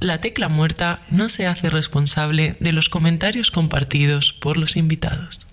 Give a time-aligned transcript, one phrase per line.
[0.00, 5.48] La tecla muerta no se hace responsable de los comentarios compartidos por los invitados.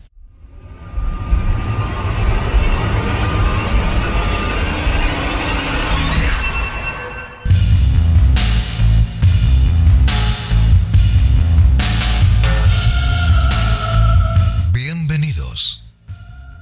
[14.72, 15.92] Bienvenidos.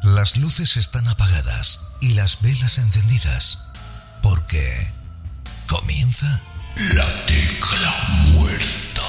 [0.03, 3.71] Las luces están apagadas y las velas encendidas
[4.21, 4.89] porque
[5.67, 6.41] comienza
[6.75, 7.93] la tecla
[8.31, 9.01] muerta.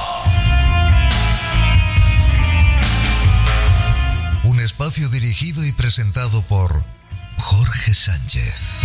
[4.45, 6.85] Un espacio dirigido y presentado por
[7.39, 8.81] Jorge Sánchez.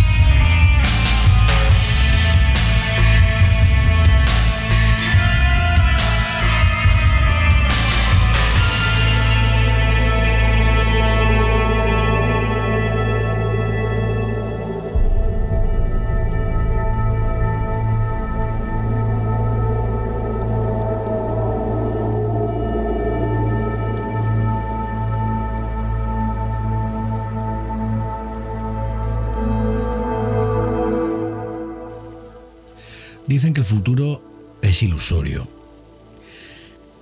[33.30, 35.46] Dicen que el futuro es ilusorio,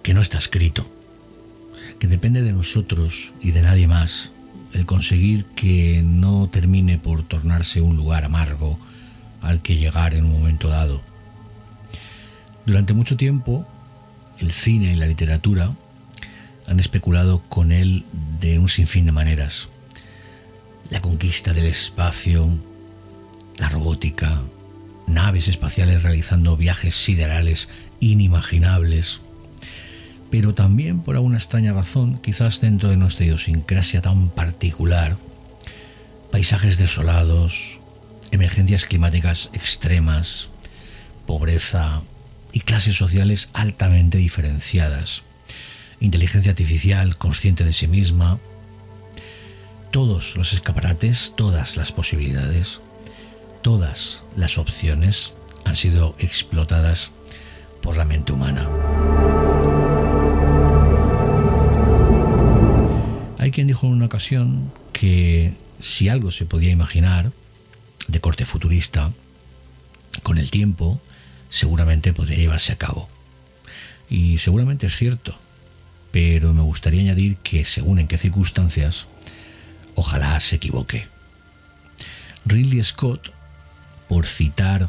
[0.02, 0.86] que no está escrito,
[1.98, 4.30] que depende de nosotros y de nadie más
[4.74, 8.78] el conseguir que no termine por tornarse un lugar amargo
[9.40, 11.00] al que llegar en un momento dado.
[12.66, 13.66] Durante mucho tiempo,
[14.38, 15.72] el cine y la literatura
[16.66, 18.04] han especulado con él
[18.38, 19.68] de un sinfín de maneras.
[20.90, 22.50] La conquista del espacio,
[23.56, 24.42] la robótica,
[25.08, 27.68] naves espaciales realizando viajes siderales
[28.00, 29.20] inimaginables.
[30.30, 35.16] Pero también por alguna extraña razón, quizás dentro de nuestra idiosincrasia tan particular,
[36.30, 37.78] paisajes desolados,
[38.30, 40.50] emergencias climáticas extremas,
[41.26, 42.02] pobreza
[42.52, 45.22] y clases sociales altamente diferenciadas,
[46.00, 48.38] inteligencia artificial consciente de sí misma,
[49.90, 52.80] todos los escaparates, todas las posibilidades,
[53.68, 55.34] todas las opciones
[55.66, 57.10] han sido explotadas
[57.82, 58.66] por la mente humana.
[63.36, 67.30] Hay quien dijo en una ocasión que si algo se podía imaginar
[68.06, 69.12] de corte futurista,
[70.22, 70.98] con el tiempo
[71.50, 73.10] seguramente podría llevarse a cabo.
[74.08, 75.36] Y seguramente es cierto,
[76.10, 79.08] pero me gustaría añadir que según en qué circunstancias,
[79.94, 81.06] ojalá se equivoque.
[82.46, 83.36] Ridley Scott
[84.08, 84.88] por citar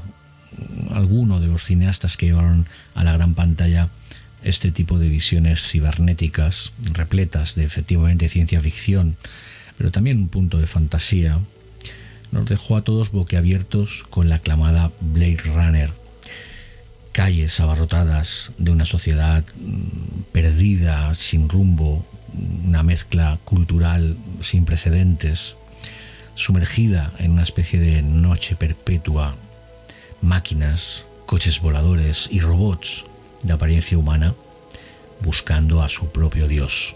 [0.92, 3.90] alguno de los cineastas que llevaron a la gran pantalla
[4.44, 9.18] este tipo de visiones cibernéticas, repletas de efectivamente ciencia ficción,
[9.78, 11.40] pero también un punto de fantasía,
[12.32, 15.92] nos dejó a todos boquiabiertos con la aclamada Blade Runner.
[17.12, 22.06] Calles abarrotadas de una sociedad mm, perdida, sin rumbo,
[22.66, 25.56] una mezcla cultural sin precedentes,
[26.40, 29.36] sumergida en una especie de noche perpetua,
[30.22, 33.06] máquinas, coches voladores y robots
[33.44, 34.34] de apariencia humana
[35.22, 36.96] buscando a su propio Dios.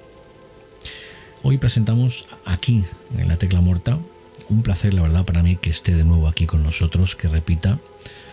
[1.43, 2.85] Hoy presentamos aquí,
[3.17, 3.99] en la tecla muerta,
[4.47, 7.79] un placer, la verdad, para mí que esté de nuevo aquí con nosotros, que repita,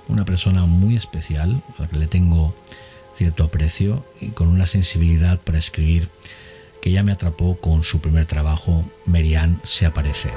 [0.06, 2.54] una persona muy especial, a la que le tengo
[3.16, 6.08] cierto aprecio y con una sensibilidad para escribir
[6.80, 10.30] que ya me atrapó con su primer trabajo, Merian se aparece.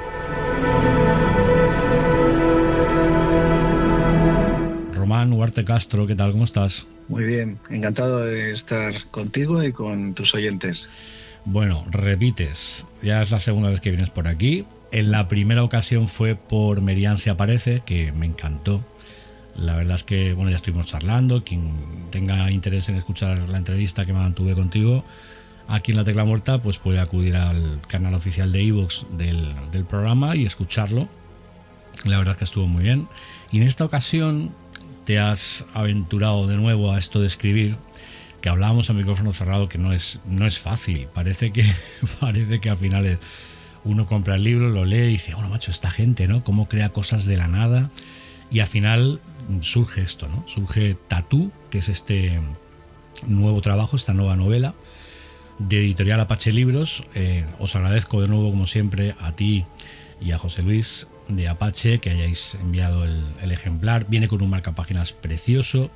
[5.32, 6.32] Huarte Castro, ¿qué tal?
[6.32, 6.86] ¿Cómo estás?
[7.08, 10.90] Muy bien, encantado de estar contigo y con tus oyentes.
[11.44, 14.64] Bueno, repites, ya es la segunda vez que vienes por aquí.
[14.92, 18.84] En la primera ocasión fue por Merian se aparece, que me encantó.
[19.56, 21.44] La verdad es que, bueno, ya estuvimos charlando.
[21.44, 25.04] Quien tenga interés en escuchar la entrevista que me mantuve contigo,
[25.68, 29.84] aquí en la tecla muerta, pues puede acudir al canal oficial de Evox del, del
[29.84, 31.08] programa y escucharlo.
[32.04, 33.08] La verdad es que estuvo muy bien.
[33.52, 34.52] Y en esta ocasión
[35.04, 37.76] te has aventurado de nuevo a esto de escribir,
[38.40, 41.08] que hablábamos a micrófono cerrado que no es, no es fácil.
[41.14, 41.64] Parece que,
[42.20, 43.18] parece que al final
[43.84, 46.44] uno compra el libro, lo lee y dice, bueno, macho, esta gente, ¿no?
[46.44, 47.90] ¿Cómo crea cosas de la nada?
[48.50, 49.20] Y al final
[49.60, 50.44] surge esto, ¿no?
[50.46, 52.40] Surge Tatú, que es este
[53.26, 54.74] nuevo trabajo, esta nueva novela
[55.58, 57.04] de Editorial Apache Libros.
[57.14, 59.64] Eh, os agradezco de nuevo, como siempre, a ti
[60.20, 64.06] y a José Luis de Apache que hayáis enviado el, ejemplar.
[64.08, 65.90] Viene con un marcapáginas precioso.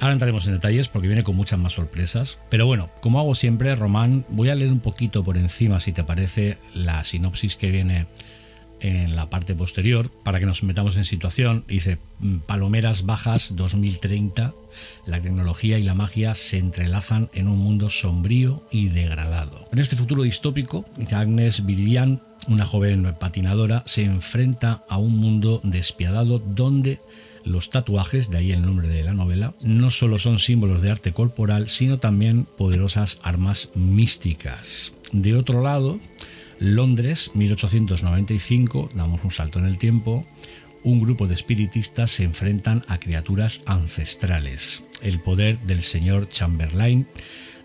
[0.00, 2.38] Ahora entraremos en detalles porque viene con muchas más sorpresas.
[2.50, 6.04] Pero bueno, como hago siempre, Román, voy a leer un poquito por encima, si te
[6.04, 8.06] parece, la sinopsis que viene
[8.80, 11.64] en la parte posterior para que nos metamos en situación.
[11.66, 14.54] Dice, mm, Palomeras Bajas 2030,
[15.06, 19.66] la tecnología y la magia se entrelazan en un mundo sombrío y degradado.
[19.72, 26.38] En este futuro distópico, Agnes Viridian, una joven patinadora, se enfrenta a un mundo despiadado
[26.38, 27.00] donde
[27.44, 31.12] los tatuajes, de ahí el nombre de la novela, no solo son símbolos de arte
[31.12, 34.92] corporal, sino también poderosas armas místicas.
[35.12, 35.98] De otro lado,
[36.58, 40.26] Londres, 1895, damos un salto en el tiempo,
[40.82, 44.84] un grupo de espiritistas se enfrentan a criaturas ancestrales.
[45.02, 47.06] El poder del señor Chamberlain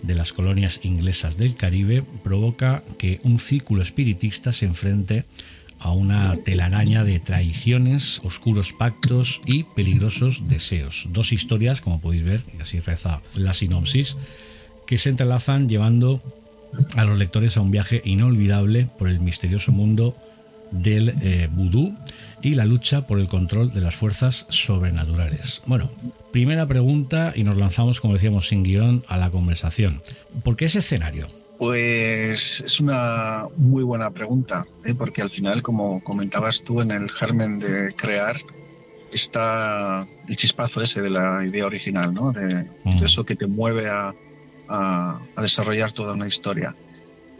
[0.03, 5.25] de las colonias inglesas del Caribe provoca que un círculo espiritista se enfrente
[5.79, 11.07] a una telaraña de traiciones, oscuros pactos y peligrosos deseos.
[11.09, 14.15] Dos historias, como podéis ver, así reza la sinopsis,
[14.87, 16.21] que se entrelazan llevando
[16.95, 20.15] a los lectores a un viaje inolvidable por el misterioso mundo
[20.71, 21.95] del eh, vudú
[22.43, 25.61] y la lucha por el control de las fuerzas sobrenaturales.
[25.65, 25.89] Bueno,
[26.31, 30.01] primera pregunta y nos lanzamos, como decíamos, sin guion a la conversación.
[30.43, 31.27] ¿Por qué ese escenario?
[31.57, 34.93] Pues es una muy buena pregunta, ¿eh?
[34.93, 38.35] porque al final, como comentabas tú en el germen de crear,
[39.11, 42.31] está el chispazo ese de la idea original, ¿no?
[42.31, 43.03] de, Mm.
[43.03, 44.13] eso que te mueve a,
[44.67, 46.75] a- a desarrollar toda una historia.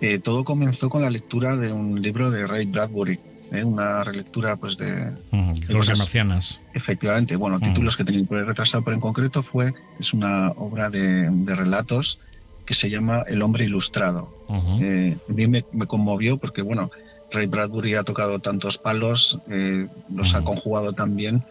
[0.02, 3.20] Eh, todo comenzó con la lectura de un libro de Ray Bradbury,
[3.54, 3.64] ¿eh?
[3.64, 6.60] una relectura pues de, Mm, Glorias marcianas.
[6.74, 7.62] Efectivamente, bueno, Mm.
[7.62, 12.20] títulos que tenía por retrasado, pero en concreto fue, es una obra de, de relatos
[12.66, 14.34] que se llama El hombre ilustrado.
[14.82, 16.90] Eh, a mí me, me conmovió porque, bueno,
[17.30, 21.44] Ray Bradbury ha tocado tantos palos, eh, los ha conjugado tan bien,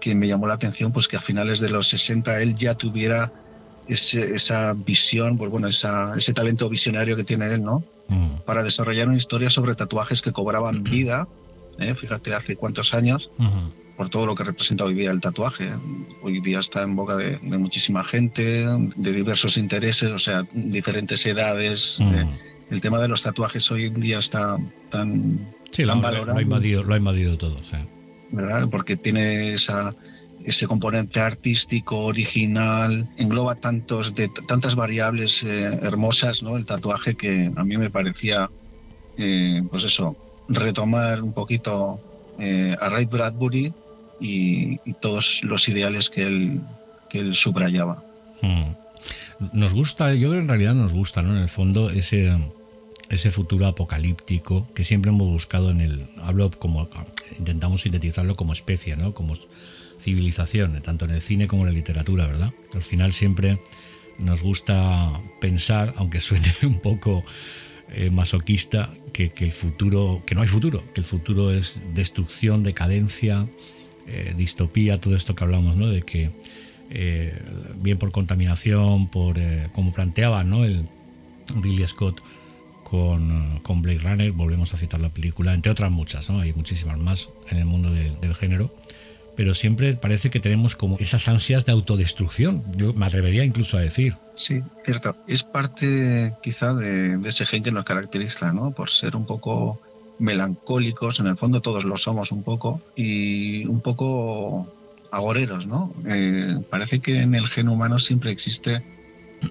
[0.00, 3.32] que me llamó la atención pues que a finales de los 60 él ya tuviera
[3.86, 7.82] ese- esa visión, pues bueno, esa, ese talento visionario que tiene él, ¿no?
[8.08, 11.26] Mm, Para desarrollar una historia sobre tatuajes que cobraban vida,
[11.80, 11.94] ¿eh?
[11.94, 13.72] fíjate, hace cuántos años, ujú.
[13.96, 15.70] por todo lo que representa hoy día el tatuaje.
[16.22, 18.66] Hoy día está en boca de, de muchísima gente,
[18.96, 21.98] de diversos intereses, o sea, diferentes edades.
[22.00, 22.14] Mm.
[22.14, 22.26] Eh,
[22.70, 24.56] el tema de los tatuajes hoy en día está
[24.90, 25.38] tan,
[25.72, 27.56] Sí, tan lo- valorado, lo ha invadido, lo ha invadido todo.
[28.30, 28.68] ¿verdad?
[28.70, 29.94] Porque tiene esa
[30.42, 37.52] ese componente artístico original engloba tantos de tantas variables eh, hermosas no el tatuaje que
[37.54, 38.48] a mí me parecía
[39.18, 40.16] eh, pues eso
[40.50, 42.00] retomar un poquito
[42.38, 43.72] eh, a Ray Bradbury
[44.20, 46.60] y, todos los ideales que él
[47.08, 48.02] que él subrayaba
[48.42, 48.72] Mm.
[49.52, 51.36] Nos gusta, yo creo que en realidad nos gusta, ¿no?
[51.36, 52.36] En el fondo, ese,
[53.08, 56.06] ese futuro apocalíptico que siempre hemos buscado en el.
[56.22, 56.88] Hablo como.
[57.38, 59.14] Intentamos sintetizarlo como especie, ¿no?
[59.14, 59.34] Como
[59.98, 62.52] civilización, tanto en el cine como en la literatura, ¿verdad?
[62.74, 63.60] Al final siempre
[64.18, 65.10] nos gusta
[65.40, 67.24] pensar, aunque suene un poco
[67.94, 70.22] eh, masoquista, que, el futuro.
[70.26, 73.46] que no hay futuro, que el futuro es destrucción, decadencia,
[74.06, 75.88] eh, distopía, todo esto que hablamos, ¿no?
[75.88, 76.30] De que
[76.90, 77.38] eh,
[77.76, 80.64] bien por contaminación, por eh, como planteaba ¿no?
[80.64, 80.86] el
[81.60, 82.20] Ridley Scott
[82.84, 86.40] con, con Blade Runner, volvemos a citar la película, entre otras muchas, ¿no?
[86.40, 88.74] hay muchísimas más en el mundo de- del género,
[89.40, 93.80] pero siempre parece que tenemos como esas ansias de autodestrucción, yo me atrevería incluso a
[93.80, 94.18] decir.
[94.34, 95.16] Sí, cierto.
[95.26, 98.72] Es parte quizá de, ese gen que nos caracteriza, ¿no?
[98.72, 99.80] Por ser un poco
[100.18, 104.70] melancólicos, en el fondo todos lo somos un poco, y un poco
[105.10, 105.90] agoreros, ¿no?
[106.06, 108.82] Eh, parece que en el gen humano siempre existe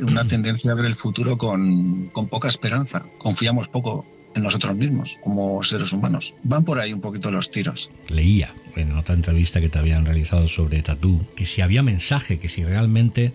[0.02, 3.08] una tendencia a ver el futuro con, con poca esperanza.
[3.18, 4.06] Confiamos poco
[4.36, 6.34] en nosotros mismos como seres humanos.
[6.44, 7.90] Van por ahí un poquito los tiros.
[8.08, 12.50] leía en otra entrevista que te habían realizado sobre Tatú, que si había mensaje, que
[12.50, 13.34] si realmente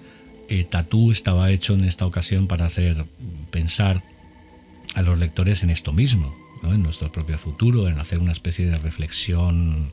[0.48, 3.04] eh, Tatú estaba hecho en esta ocasión para hacer
[3.50, 4.02] pensar
[4.94, 6.72] a los lectores en esto mismo, ¿no?
[6.72, 9.92] en nuestro propio futuro, en hacer una especie de reflexión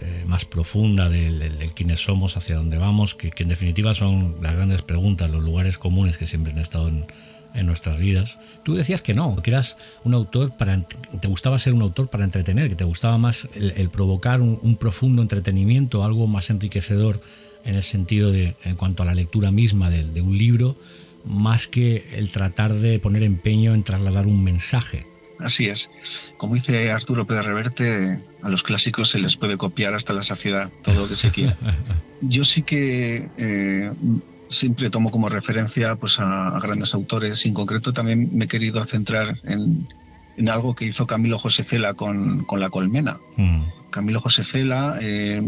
[0.00, 4.54] eh, más profunda del, quiénes somos, hacia dónde vamos, que, que en definitiva son las
[4.54, 7.06] grandes preguntas, los lugares comunes que siempre han estado en,
[7.54, 8.38] en nuestras vidas.
[8.62, 10.80] Tú decías que no, que eras un autor para
[11.20, 14.58] te gustaba ser un autor para entretener, que te gustaba más el, el provocar un,
[14.60, 17.20] un profundo entretenimiento, algo más enriquecedor
[17.64, 20.76] en el sentido de en cuanto a la lectura misma de, de un libro,
[21.24, 25.06] más que el tratar de poner empeño en trasladar un mensaje.
[25.38, 25.90] así es.
[26.36, 30.70] Como dice Arturo Pérez Reverte, a los clásicos se les puede copiar hasta la saciedad
[30.82, 31.56] todo lo que se quiera.
[32.20, 33.90] Yo sí que eh,
[34.48, 37.44] siempre tomo como referencia pues, a, grandes autores.
[37.46, 39.86] En concreto también me he querido centrar en,
[40.48, 43.18] algo que hizo Camilo José Cela con, La Colmena.
[43.36, 43.62] Mm.
[43.90, 45.42] Camilo José Cela eh,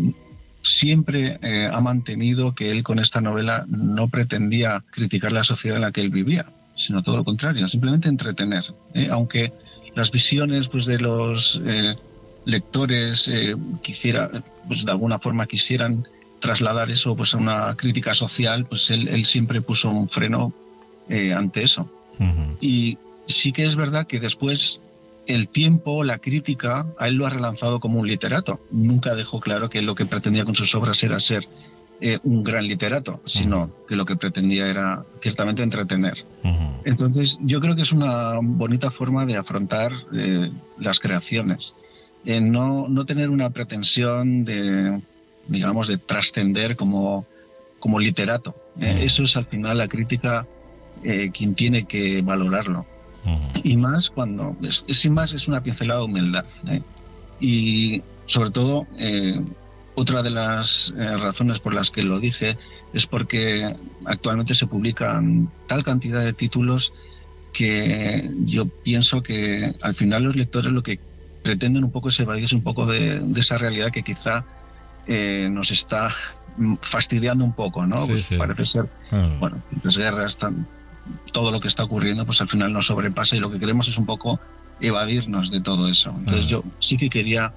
[0.62, 5.82] siempre eh, ha mantenido que él con esta novela no pretendía criticar la sociedad en
[5.82, 8.64] la que él vivía, sino todo lo contrario, simplemente entretener.
[8.94, 9.08] ¿eh?
[9.10, 9.52] Aunque
[9.94, 11.60] las visiones pues, de los
[12.44, 13.30] lectores
[13.82, 14.30] quisiera,
[14.68, 16.06] pues, de alguna forma quisieran
[16.46, 20.52] trasladar eso pues a una crítica social, pues él, siempre puso un freno
[21.08, 21.90] eh, ante eso.
[22.60, 24.80] Y sí que es verdad que después
[25.26, 28.60] el tiempo, la crítica, a él lo ha relanzado como un literato.
[28.70, 31.46] Nunca dejó claro que lo que pretendía con sus obras era ser
[32.00, 36.24] eh, un gran literato, sino que lo que pretendía era ciertamente entretener.
[36.84, 41.74] Entonces, yo creo que es una bonita forma de afrontar eh, las creaciones.
[42.24, 45.00] no, no tener una pretensión de
[45.48, 47.26] digamos, de trascender como,
[47.78, 48.54] como literato.
[48.80, 50.46] Eh, eso es al final la crítica
[51.02, 52.86] eh, quien tiene que valorarlo.
[53.64, 56.44] Y más cuando, es, sin más, es una pincelada de humildad.
[56.68, 56.80] ¿eh?
[57.40, 58.86] Y sobre todo,
[59.96, 62.56] otra de las razones por las que lo dije
[62.92, 63.74] es porque
[64.04, 66.92] actualmente se publican tal cantidad de títulos
[67.52, 71.00] que yo pienso que al final los lectores lo que
[71.42, 74.44] pretenden un poco es evadirse un poco de, de esa realidad que quizá
[75.06, 76.10] eh, nos está
[76.80, 78.06] fastidiando un poco, ¿no?
[78.06, 79.28] pues parece ser, ah.
[79.38, 80.38] bueno, las guerras,
[81.32, 83.98] todo lo que está ocurriendo, pues al final nos sobrepasa y lo que queremos es
[83.98, 84.40] un poco
[84.80, 86.14] evadirnos de todo eso.
[86.18, 86.48] Entonces ah.
[86.48, 87.52] yo sí que quería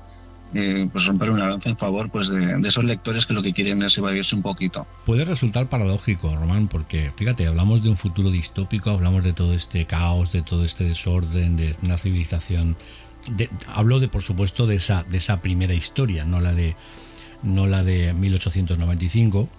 [0.54, 3.84] eh, pues romper una lanza en favor pues de, esos lectores que lo que quieren
[3.84, 4.88] es evadirse un poquito.
[5.06, 9.86] Puede resultar paradójico, Román, porque fíjate, hablamos de un futuro distópico, hablamos de todo este
[9.86, 12.76] caos, de todo este desorden, de una civilización.
[13.68, 16.76] hablo de, por supuesto, de esa, de esa primera historia, no la de
[17.44, 19.50] no la de 1895,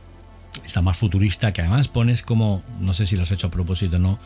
[0.65, 3.97] esta más futurista, que además pones como, no sé si lo has hecho a propósito
[3.97, 4.19] o no,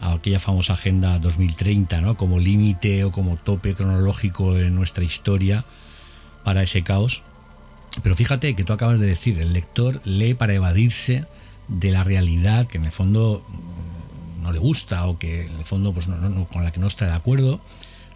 [0.00, 2.16] aquella famosa Agenda 2030, ¿no?
[2.16, 5.64] como límite o como tope cronológico de nuestra historia
[6.44, 7.22] para ese caos.
[8.02, 11.24] Pero fíjate que tú acabas de decir, el lector lee para evadirse
[11.68, 13.44] de la realidad que en el fondo
[14.42, 16.06] no le gusta o que en el fondo pues
[16.52, 17.60] con la que no está de acuerdo,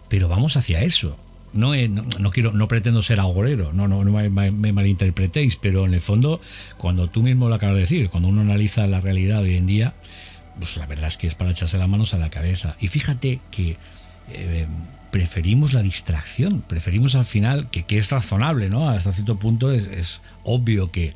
[0.07, 1.17] pero vamos hacia eso
[1.53, 6.39] no, no, quiero, no pretendo ser agorero, no, no, me, malinterpretéis, pero en el fondo,
[6.77, 9.93] cuando tú mismo lo acabas de decir, cuando uno analiza la realidad hoy en día,
[10.57, 12.75] pues la verdad es que es para echarse las manos a la cabeza.
[12.79, 13.77] Y fíjate que
[14.29, 14.67] eh,
[15.11, 18.89] preferimos la distracción, preferimos al final, que, que, es razonable, ¿no?
[18.89, 21.13] Hasta cierto punto es, es, obvio que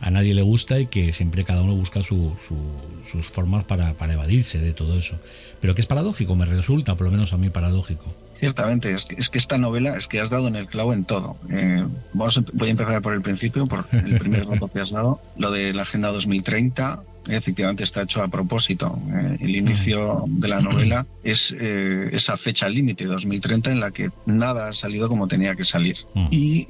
[0.00, 4.58] a nadie le gusta y que siempre cada uno busca sus formas para, para evadirse
[4.58, 5.18] de todo eso.
[5.60, 8.25] Pero que es paradójico, me resulta, por lo menos a mí paradójico.
[8.38, 11.04] Ciertamente, es que, es que, esta novela es que has dado en el clavo en
[11.04, 11.36] todo.
[11.50, 15.20] Eh, vamos voy a empezar por el principio, por el primer dato que has dado.
[15.38, 19.00] Lo de la Agenda 2030, efectivamente está hecho a propósito.
[19.08, 24.10] Eh, el inicio de la novela es eh, esa fecha límite, 2030, en la que
[24.26, 25.96] nada ha salido como tenía que salir.
[26.30, 26.66] Y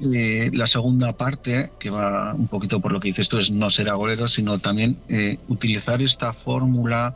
[0.55, 3.89] la segunda parte, que va un poquito por lo que dices tú, es no ser
[3.89, 4.97] agorero, sino también
[5.49, 7.15] utilizar esta fórmula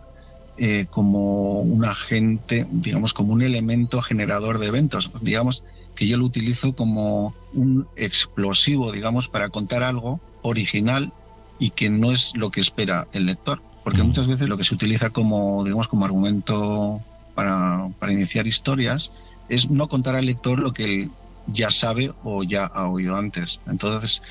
[0.57, 5.11] eh, como un agente, digamos, como un elemento generador de eventos.
[5.21, 5.63] Digamos
[5.95, 11.13] que yo lo utilizo como un explosivo, digamos, para contar algo original
[11.59, 13.61] y que no es lo que espera el lector.
[13.83, 14.07] Porque mm.
[14.07, 17.01] muchas veces lo que se utiliza como, digamos, como argumento
[17.35, 19.11] para, para iniciar historias
[19.49, 21.11] es no contar al lector lo que él
[21.47, 23.59] ya sabe o ya ha oído antes.
[23.67, 24.21] Entonces,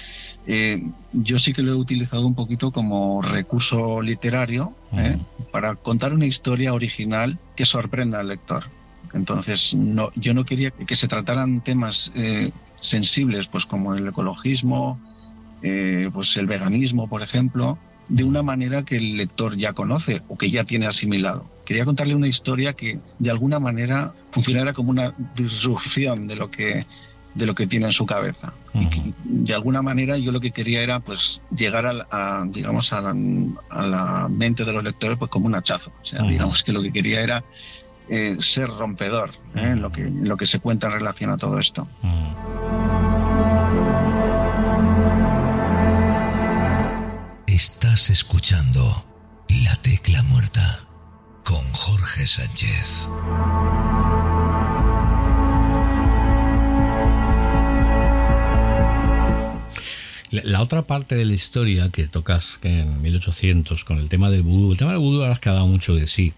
[0.47, 5.19] eh, yo sí que lo he utilizado un poquito como recurso literario ¿eh?
[5.51, 8.65] para contar una historia original que sorprenda al lector.
[9.13, 15.01] Entonces, no, yo no quería que se trataran temas eh, sensibles, pues como el ecologismo,
[15.61, 17.77] pues el veganismo, por ejemplo,
[18.09, 21.45] de una manera que el lector ya conoce o que ya tiene asimilado.
[21.71, 26.85] Quería contarle una historia que de alguna manera funcionara como una disrupción de lo que
[27.37, 28.53] de lo que tiene en su cabeza.
[28.75, 34.27] y de alguna manera yo lo que quería era pues llegar a, digamos a la,
[34.29, 35.93] mente de los lectores pues como un hachazo.
[36.03, 37.45] O sea, digamos que lo que quería era
[38.09, 39.61] eh, ser rompedor ¿eh?
[39.67, 41.87] en, lo que, en lo que se cuenta en relación a todo esto.
[47.47, 49.05] Estás escuchando
[49.49, 50.90] La Tecla Muerta
[52.27, 53.09] Sánchez.
[60.31, 64.73] La otra parte de la historia que tocas en 1800 con el tema del vudú,
[64.73, 66.33] el tema del vudú ahora has quedado mucho de sí.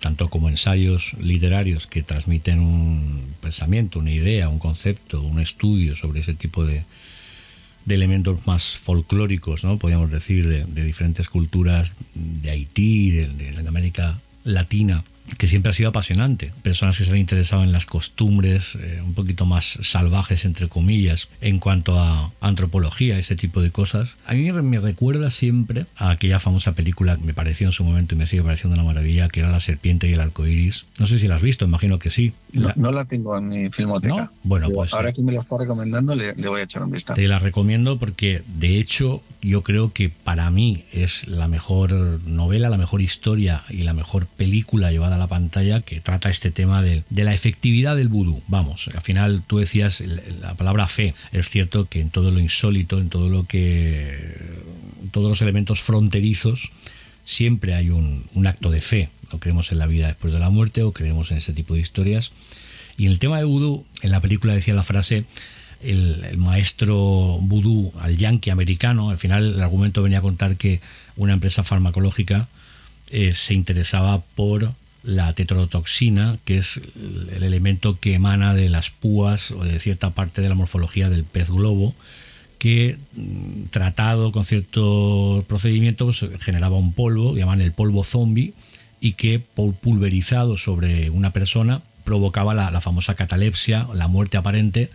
[0.00, 6.20] tanto como ensayos literarios que transmiten un pensamiento, una idea, un concepto, un estudio sobre
[6.20, 6.84] ese tipo de,
[7.86, 9.78] de elementos más folclóricos, ¿no?
[9.78, 15.04] podríamos decir, de, diferentes culturas de Haití, de, de América Latina
[15.36, 16.52] que siempre ha sido apasionante.
[16.62, 21.28] Personas que se han interesado en las costumbres eh, un poquito más salvajes, entre comillas,
[21.40, 24.18] en cuanto a antropología, ese tipo de cosas.
[24.26, 28.14] A mí me recuerda siempre a aquella famosa película que me pareció en su momento
[28.14, 30.86] y me sigue pareciendo una maravilla, que era La serpiente y el arco iris.
[30.98, 32.32] No sé si la has visto, imagino que sí.
[32.52, 34.30] No la, tengo en mi filmoteca.
[34.42, 34.94] Bueno, pues.
[34.94, 37.20] Ahora que me la está recomendando, le, le voy a echar un vistazo.
[37.20, 41.92] Te la recomiendo porque, de hecho, yo creo que para mí es la mejor
[42.26, 46.82] novela, la mejor historia y la mejor película llevada la pantalla que trata este tema
[46.82, 48.42] de, la efectividad del vudú.
[48.48, 50.00] Vamos, al final tú decías
[50.40, 51.14] la palabra fe.
[51.32, 54.36] Es cierto que en todo lo insólito, en todo lo que.
[55.12, 56.70] todos los elementos fronterizos,
[57.24, 59.10] siempre hay un, acto de fe.
[59.30, 61.80] O creemos en la vida después de la muerte, o creemos en ese tipo de
[61.80, 62.32] historias.
[62.96, 65.24] Y en el tema de vudú, en la película decía la frase.
[65.82, 66.96] El, maestro
[67.40, 69.10] vudú al yankee americano.
[69.10, 70.80] Al final el argumento venía a contar que
[71.16, 72.48] una empresa farmacológica
[73.10, 76.80] eh, se interesaba por la tetrodotoxina, que es
[77.32, 81.24] el elemento que emana de las púas o de cierta parte de la morfología del
[81.24, 81.94] pez globo,
[82.58, 88.54] que mm, tratado con ciertos procedimientos generaba un polvo, llaman el polvo zombie,
[89.00, 94.90] y que pulverizado sobre una persona provocaba la, famosa catalepsia, la muerte aparente,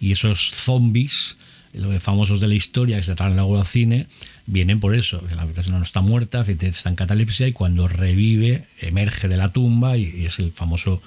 [0.00, 1.36] y esos zombies
[1.74, 4.06] los famosos de la historia que se tratan luego al cine,
[4.46, 9.28] vienen por eso, la persona no está muerta, está en catalepsia y cuando revive emerge
[9.28, 11.02] de la tumba y, es el famoso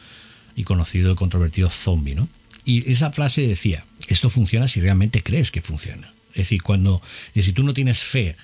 [0.55, 2.27] y conocido y controvertido zombie, ¿no?
[2.63, 6.11] Y esa frase decía, esto funciona si realmente crees que funciona.
[6.31, 7.01] Es decir, cuando,
[7.33, 8.35] si tú no tienes fe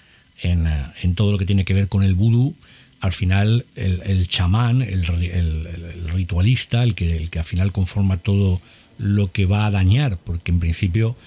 [0.42, 2.56] en, eh, en todo lo que tiene que ver con el vudú,
[3.02, 8.62] al final el, chamán, el, el, ritualista, el que, el que al final conforma todo
[9.00, 11.18] lo que va a dañar, porque en principio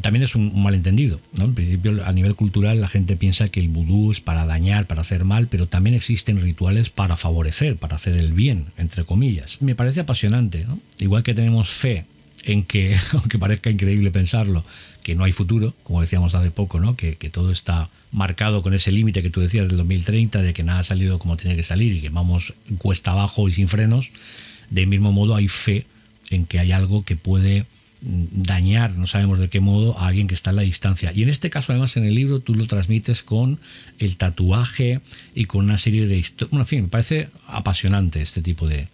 [0.00, 1.20] también es un, malentendido.
[1.36, 1.44] ¿no?
[1.44, 5.02] En principio, a nivel cultural, la gente piensa que el vudú es para dañar, para
[5.02, 9.60] hacer mal, pero también existen rituales para favorecer, para hacer el bien, entre comillas.
[9.60, 10.66] Me parece apasionante.
[10.98, 12.06] Igual que tenemos fe
[12.44, 14.64] en que, aunque parezca increíble pensarlo,
[15.02, 16.96] que no hay futuro, como decíamos hace poco, ¿no?
[16.96, 20.62] que, que todo está marcado con ese límite que tú decías del 2030, de que
[20.62, 24.10] nada ha salido como tiene que salir y que vamos cuesta abajo y sin frenos,
[24.70, 25.86] de mismo modo hay fe
[26.30, 27.66] en que hay algo que puede
[28.04, 31.12] dañar, no sabemos de qué modo, a alguien que está a la distancia.
[31.14, 33.58] Y en este caso, además, en el libro tú lo transmites con
[33.98, 35.00] el tatuaje
[35.34, 36.50] y con una serie de historias.
[36.50, 38.88] Bueno, en fin, me parece apasionante este tipo de,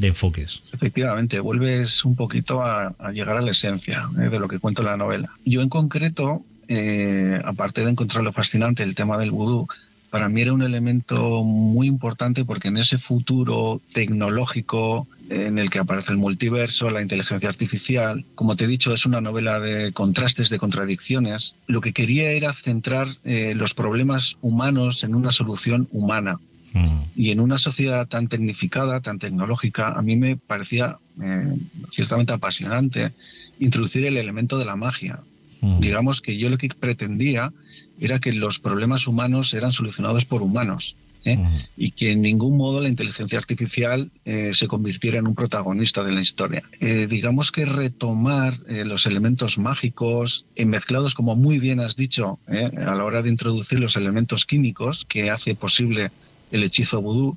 [0.00, 0.62] enfoques.
[0.72, 4.86] Efectivamente, vuelves un poquito a, llegar a la esencia eh, de lo que cuento en
[4.86, 5.30] la novela.
[5.44, 9.68] Yo en concreto, eh, aparte de encontrarlo fascinante el tema del vudú,
[10.14, 15.80] para mí era un elemento muy importante porque en ese futuro tecnológico en el que
[15.80, 20.50] aparece el multiverso, la inteligencia artificial, como te he dicho, es una novela de contrastes,
[20.50, 21.56] de contradicciones.
[21.66, 26.38] Lo que quería era centrar eh, los problemas humanos en una solución humana.
[26.74, 27.00] Mm.
[27.16, 31.56] Y en una sociedad tan tecnificada, tan tecnológica, a mí me parecía eh,
[31.90, 33.10] ciertamente apasionante
[33.58, 35.18] introducir el elemento de la magia.
[35.60, 35.80] Mm.
[35.80, 37.52] Digamos que yo lo que pretendía
[38.00, 41.38] era que los problemas humanos eran solucionados por humanos ¿eh?
[41.76, 46.12] y que en ningún modo la inteligencia artificial eh, se convirtiera en un protagonista de
[46.12, 46.62] la historia.
[46.80, 53.04] Eh, digamos que retomar los elementos mágicos, mezclados, como muy bien has dicho, a la
[53.04, 56.10] hora de introducir los elementos químicos que hace posible
[56.54, 57.36] el hechizo vudú,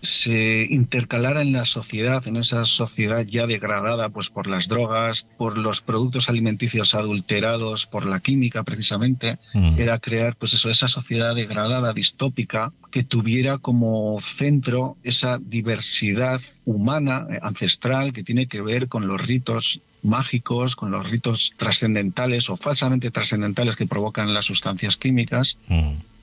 [0.00, 5.58] se intercalara en la sociedad, en esa sociedad ya degradada pues, por las drogas, por
[5.58, 9.38] los productos alimenticios adulterados, por la química precisamente,
[9.76, 17.26] era crear pues eso, esa sociedad degradada, distópica, que tuviera como centro esa diversidad humana,
[17.30, 22.56] eh, ancestral, que tiene que ver con los ritos mágicos, con los ritos trascendentales o
[22.56, 25.58] falsamente trascendentales que provocan las sustancias químicas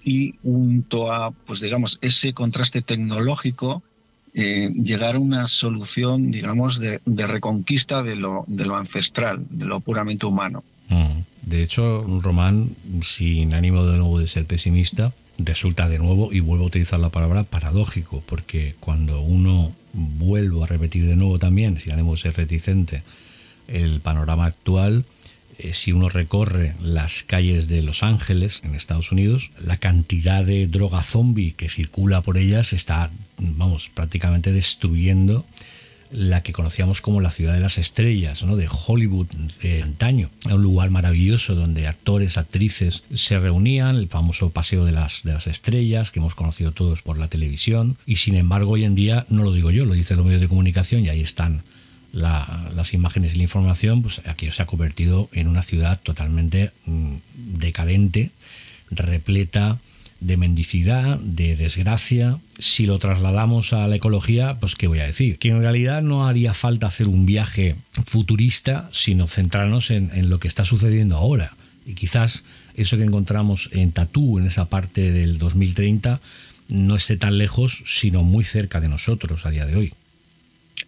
[0.04, 3.84] y junto a, pues digamos, ese contraste tecnológico,
[4.34, 9.80] eh, llegar a una solución, digamos, de, reconquista de lo, de lo, ancestral, de lo
[9.80, 10.64] puramente humano.
[10.90, 11.22] Mm.
[11.44, 12.70] De hecho, román,
[13.02, 17.10] sin ánimo de nuevo de ser pesimista, resulta de nuevo, y vuelvo a utilizar la
[17.10, 22.34] palabra paradójico, porque cuando uno vuelvo a repetir de nuevo también, sin ánimo de ser
[22.36, 23.04] reticente,
[23.68, 25.06] el panorama actual,
[25.64, 30.68] eh, si uno recorre las calles de Los Ángeles, en Estados Unidos, la cantidad de
[30.68, 35.46] droga zombie que circula por ellas está, vamos, prácticamente destruyendo
[36.12, 38.56] la que conocíamos como la ciudad de las estrellas, ¿no?
[38.56, 39.28] de Hollywood
[39.62, 40.30] de antaño.
[40.46, 45.48] Un lugar maravilloso donde actores, actrices se reunían, el famoso paseo de las, de las
[45.48, 47.98] estrellas que hemos conocido todos por la televisión.
[48.06, 50.50] Y sin embargo, hoy en día, no lo digo yo, lo dicen los medios de
[50.50, 51.64] comunicación y ahí están
[52.14, 57.16] las imágenes y la información, pues aquello se ha convertido en una ciudad totalmente mm,
[57.58, 58.32] decadente,
[58.92, 59.80] repleta
[60.24, 62.40] de mendicidad, de desgracia.
[62.58, 66.28] Si lo trasladamos a la ecología, pues qué voy a decir, que en realidad no
[66.28, 71.54] haría falta hacer un viaje futurista, sino centrarnos en, lo que está sucediendo ahora.
[71.86, 72.46] Y quizás
[72.76, 76.22] eso que encontramos en Tatú, en esa parte del 2030,
[76.70, 79.94] no esté tan lejos, sino muy cerca de nosotros a día de hoy.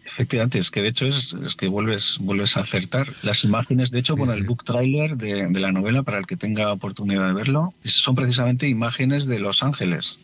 [0.05, 3.07] Efectivamente, es que de hecho es, que vuelves, vuelves a acertar.
[3.21, 6.71] Las imágenes, de hecho, bueno, el book trailer de, la novela, para el que tenga
[6.71, 10.19] oportunidad de verlo, son precisamente imágenes de Los Ángeles.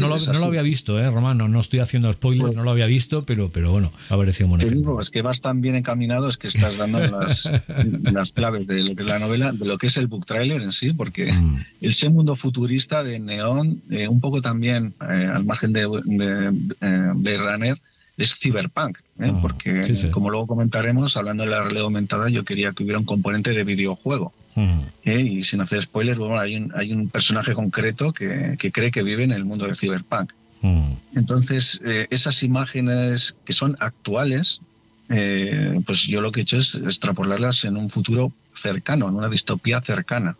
[0.00, 1.38] No, lo, había visto, ¿eh, Román?
[1.38, 4.70] No, estoy haciendo spoilers, pues no lo había visto, pero, pero bueno, ha parecido Te
[4.70, 7.50] digo, es que vas tan bien encaminado, es que estás dando las,
[8.12, 10.62] las claves de lo que es la novela, de lo que es el book trailer
[10.62, 11.64] en sí, porque mm.
[11.82, 17.12] ese mundo futurista de neón, eh, un poco también, eh, al margen de, de, de
[17.14, 17.80] Blade Runner,
[18.16, 19.30] es cyberpunk, ¿eh?
[19.32, 23.04] ah, porque como luego comentaremos, hablando de la realidad aumentada, yo quería que hubiera un
[23.04, 24.32] componente de videojuego.
[25.04, 25.20] ¿eh?
[25.20, 29.24] Y sin hacer spoilers, bueno, hay, un, hay un personaje concreto que, cree que vive
[29.24, 30.32] en el mundo de cyberpunk.
[31.14, 34.62] Entonces, eh, esas imágenes que son actuales,
[35.06, 39.80] pues yo lo que he hecho es extrapolarlas en un futuro cercano, en una distopía
[39.80, 40.36] cercana.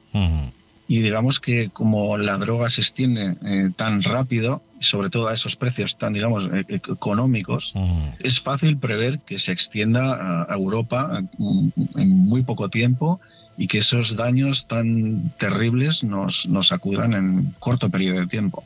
[0.88, 5.56] Y digamos que como la droga se extiende eh, tan rápido, sobre todo a esos
[5.56, 7.74] precios tan, digamos, e-, e-, económicos,
[8.20, 13.20] es fácil prever que se extienda a Europa en muy poco tiempo
[13.56, 18.64] y que esos daños tan terribles nos, nos acudan en corto periodo de tiempo.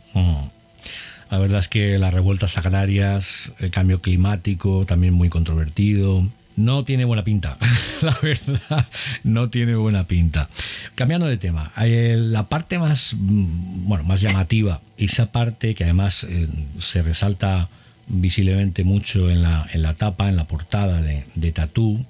[1.30, 6.26] La verdad es que las revueltas agrarias, el cambio climático, también muy controvertido,
[6.64, 7.58] no tiene buena pinta.
[8.02, 8.86] la verdad,
[9.24, 10.48] no tiene buena pinta.
[10.94, 16.24] Cambiando de tema, eh, la parte más, mm, bueno, más llamativa, esa parte que además
[16.24, 17.68] eh, se resalta
[18.08, 22.04] visiblemente mucho en la, en la tapa, en la portada de, de Tatú,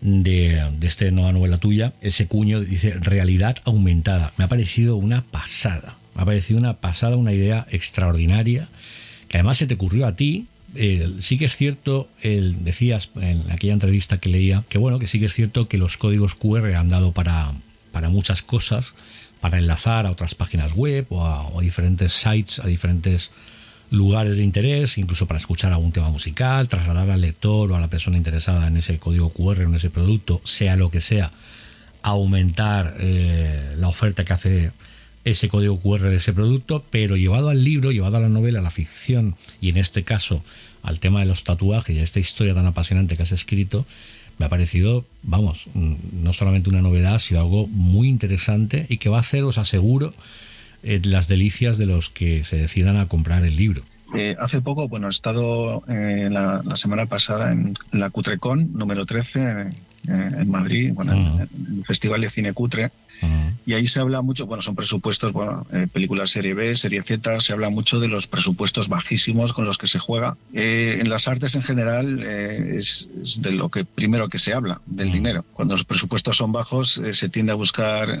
[0.00, 4.32] de, de esta nueva novela tuya, ese cuño dice realidad aumentada.
[4.36, 5.96] Me ha parecido una pasada.
[6.14, 8.68] Me ha parecido una pasada, una idea extraordinaria,
[9.28, 13.72] que además se te ocurrió a ti, sí que es cierto, el, decías en aquella
[13.72, 16.88] entrevista que leía, que bueno, que sí que es cierto que los códigos QR han
[16.88, 17.52] dado para,
[17.92, 18.94] para muchas cosas,
[19.40, 23.30] para enlazar a otras páginas web o a, diferentes sites, a diferentes
[23.90, 27.88] lugares de interés, incluso para escuchar algún tema musical, trasladar al lector o a la
[27.88, 31.32] persona interesada en ese código QR, en ese producto, sea lo que sea,
[32.02, 34.70] aumentar eh, la oferta que hace
[35.24, 38.62] ese código QR de ese producto, pero llevado al libro, llevado a la novela, a
[38.62, 40.42] la ficción y en este caso
[40.82, 43.84] al tema de los tatuajes y a esta historia tan apasionante que has escrito,
[44.38, 49.10] me ha parecido, vamos, mm, no solamente una novedad, sino algo muy interesante y que
[49.10, 50.14] va a hacer, os aseguro,
[50.82, 53.82] eh, las delicias de los que se decidan a comprar el libro.
[54.14, 59.68] Eh, hace poco, bueno, he estado eh, la, semana pasada en la Cutrecon número 13
[60.08, 62.90] en Madrid, bueno, en, el Festival de Cine Cutre,
[63.66, 67.40] y ahí se habla mucho, bueno, son presupuestos, bueno, eh, películas serie B, serie Z,
[67.40, 70.36] se habla mucho de los presupuestos bajísimos con los que se juega.
[70.54, 73.10] Eh, en las artes en general eh, es,
[73.40, 75.44] de lo que primero que se habla, del dinero.
[75.52, 78.18] Cuando los presupuestos son bajos se tiende a buscar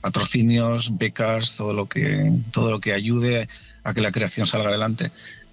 [0.00, 3.48] patrocinios, becas, todo lo que todo lo que ayude
[3.84, 5.10] a que la creación salga adelante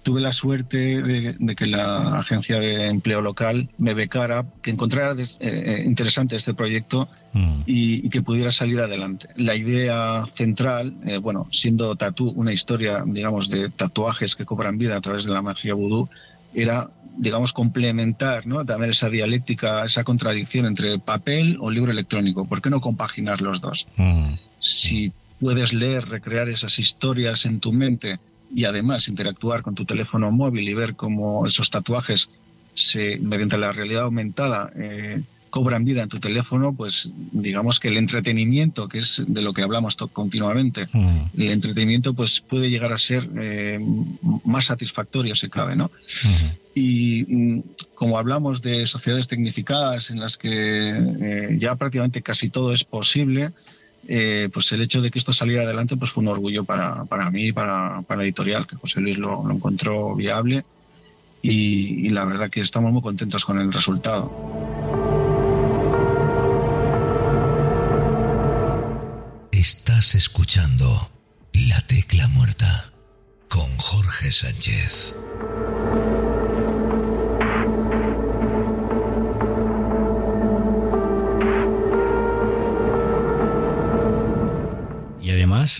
[0.08, 5.26] tuve la suerte de, que la agencia de empleo local me becara, que encontrara eh,
[5.40, 7.64] eh, interesante este proyecto mm.
[7.66, 9.28] y, que pudiera salir adelante.
[9.36, 14.96] La idea central, eh, bueno, siendo Tatú una historia, digamos, de tatuajes que cobran vida
[14.96, 16.08] a través de la magia vudú,
[16.54, 18.64] era, digamos, complementar, ¿no?
[18.64, 22.46] También esa dialéctica, esa contradicción entre papel o libro electrónico.
[22.46, 23.86] ¿Por qué no compaginar los dos?
[23.98, 24.36] Mm.
[24.58, 28.18] Si puedes leer, recrear esas historias en tu mente
[28.54, 32.30] y además interactuar con tu teléfono móvil y ver cómo esos tatuajes
[32.74, 37.96] se, mediante la realidad aumentada eh, cobran vida en tu teléfono, pues digamos que el
[37.96, 41.18] entretenimiento, que es de lo que hablamos continuamente, mm.
[41.38, 43.78] el entretenimiento pues puede llegar a ser eh,
[44.44, 45.90] más satisfactorio si cabe, ¿no?
[46.74, 47.62] Y mm,
[47.94, 53.50] como hablamos de sociedades tecnificadas en las que eh, ya prácticamente casi todo es posible,
[54.10, 57.30] eh, pues el hecho de que esto saliera adelante pues fue un orgullo para, para
[57.30, 60.64] mí y para, para, editorial, que José Luis lo, encontró viable
[61.42, 64.32] y, la verdad que estamos muy contentos con el resultado.
[69.52, 71.10] Estás escuchando
[71.52, 72.90] La Tecla Muerta
[73.48, 75.14] con Jorge Sánchez.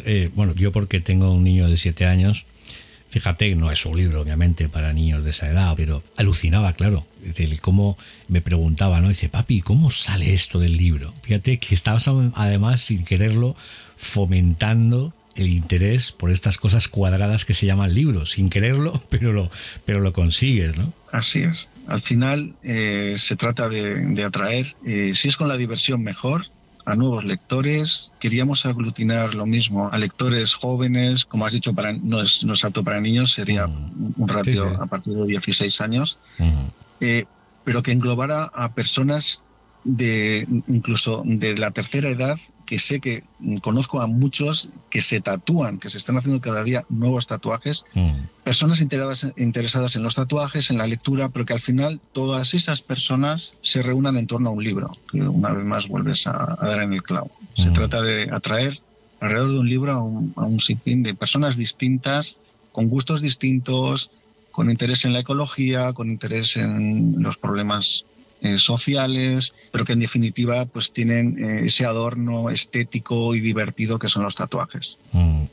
[0.07, 2.44] Eh, bueno, yo porque tengo un niño de siete años,
[3.11, 7.57] fíjate, no es un libro obviamente para niños de esa edad, pero alucinaba, claro, de
[7.61, 7.96] cómo
[8.29, 9.09] me preguntaba, ¿no?
[9.09, 11.12] Dice, papi, ¿cómo sale esto del libro?
[11.22, 13.57] Fíjate que estabas además sin quererlo
[13.96, 19.51] fomentando el interés por estas cosas cuadradas que se llaman libros, sin quererlo, pero lo,
[19.85, 20.92] pero lo consigues, ¿no?
[21.12, 21.70] Así es.
[21.87, 26.46] Al final eh, se trata de, atraer, eh, si es con la diversión mejor,
[26.88, 28.12] a nuevos lectores.
[28.18, 32.64] Queríamos aglutinar lo mismo a lectores jóvenes, como has dicho, para, no, es, no es
[32.64, 34.14] apto para niños, sería mm.
[34.16, 36.18] un ratio a partir de 16 años,
[37.01, 37.27] eh,
[37.64, 39.44] pero que englobara a personas
[39.88, 43.24] de incluso de la tercera edad que sé que
[43.62, 48.11] conozco a muchos que se tatúan, que se están haciendo cada día nuevos tatuajes, mm.
[48.44, 52.83] personas interesadas, interesadas en los tatuajes, en la lectura, pero que al final todas esas
[52.83, 56.83] personas se reúnan en torno a un libro, que una vez más vuelves a, dar
[56.83, 57.31] en el clavo.
[57.55, 57.72] Se mm.
[57.72, 58.79] trata de atraer
[59.20, 62.37] alrededor de un libro a un, a un sinfín de personas distintas,
[62.72, 64.11] con gustos distintos,
[64.51, 68.05] con interés en la ecología, con interés en los problemas
[68.40, 74.09] eh, sociales, pero que en definitiva pues tienen eh, ese adorno estético y divertido que
[74.09, 74.98] son los tatuajes.
[75.12, 75.44] Mm.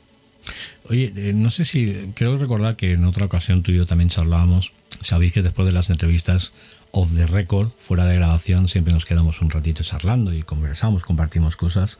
[0.88, 4.08] Oye, eh, no sé si, creo recordar que en otra ocasión tú y yo también
[4.08, 6.52] charlábamos, sabéis que después de las entrevistas
[6.92, 11.56] off the record, fuera de grabación, siempre nos quedamos un ratito charlando y conversamos, compartimos
[11.56, 11.98] cosas.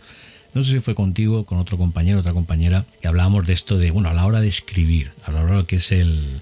[0.55, 3.90] No sé si fue contigo, con otro compañero, otra compañera, que hablábamos de esto de,
[3.90, 6.40] bueno, a la hora de escribir, a la hora que es el,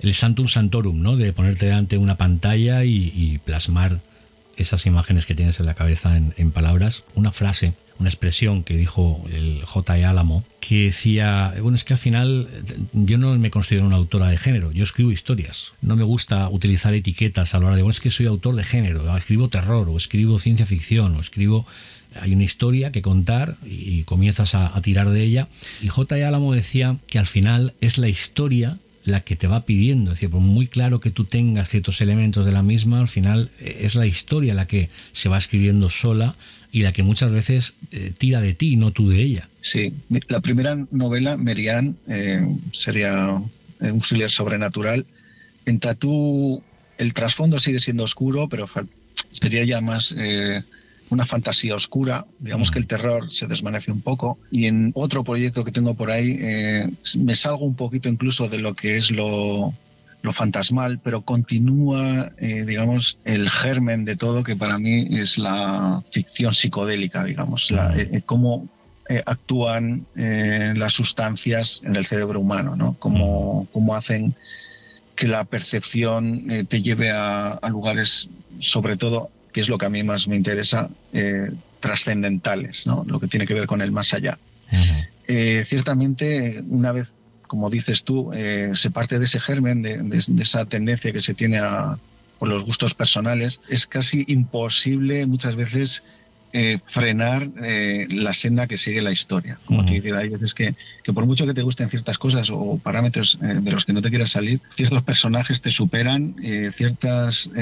[0.00, 1.16] el santum santorum, ¿no?
[1.16, 4.00] De ponerte delante una pantalla y, plasmar
[4.56, 7.04] esas imágenes que tienes en la cabeza en, palabras.
[7.14, 10.08] Una frase, una expresión que dijo el J.
[10.08, 12.48] Álamo, que decía, bueno, es que al final
[12.92, 15.72] yo no me considero una autora de género, yo escribo historias.
[15.80, 18.64] No me gusta utilizar etiquetas a la hora de, bueno, es que soy autor de
[18.64, 21.66] género, escribo terror, o escribo ciencia ficción, o escribo
[22.20, 25.48] hay una historia que contar y comienzas a, tirar de ella.
[25.80, 26.26] Y J.
[26.26, 30.12] Álamo decía que al final es la historia la que te va pidiendo.
[30.12, 33.50] Es decir, por muy claro que tú tengas ciertos elementos de la misma, al final
[33.60, 36.34] eh, es la historia la que se va escribiendo sola
[36.72, 39.48] y la que muchas veces eh, tira de ti, no tú de ella.
[39.60, 39.92] Sí,
[40.28, 43.42] la primera novela, Merian, eh, sería
[43.80, 45.06] un thriller sobrenatural.
[45.66, 46.62] En Tatú
[46.98, 48.68] el trasfondo sigue siendo oscuro, pero
[49.32, 50.14] sería ya más
[51.10, 54.38] una fantasía oscura, digamos que el terror se desvanece un poco.
[54.50, 58.58] Y en otro proyecto que tengo por ahí, eh, me salgo un poquito incluso de
[58.58, 59.74] lo que es lo,
[60.32, 66.54] fantasmal, pero continúa, eh, digamos, el germen de todo, que para mí es la ficción
[66.54, 68.68] psicodélica, digamos, la, eh, cómo
[69.26, 72.94] actúan las sustancias en el cerebro humano, ¿no?
[73.00, 74.36] Cómo, cómo hacen
[75.16, 79.90] que la percepción te lleve a, a lugares, sobre todo que es lo que a
[79.90, 83.04] mí más me interesa, eh, trascendentales, ¿no?
[83.06, 84.38] lo que tiene que ver con el más allá.
[85.26, 87.12] Eh, ciertamente, una vez,
[87.46, 91.58] como dices tú, eh, se parte de ese germen, de, esa tendencia que se tiene
[91.58, 91.98] a,
[92.38, 96.02] por los gustos personales, es casi imposible muchas veces
[96.84, 97.48] frenar
[98.08, 99.60] la senda que sigue la historia.
[99.66, 103.38] Como te hay veces que, que, por mucho que te gusten ciertas cosas o parámetros
[103.40, 106.34] de los que no te quieras salir, ciertos personajes te superan,
[106.72, 107.52] ciertas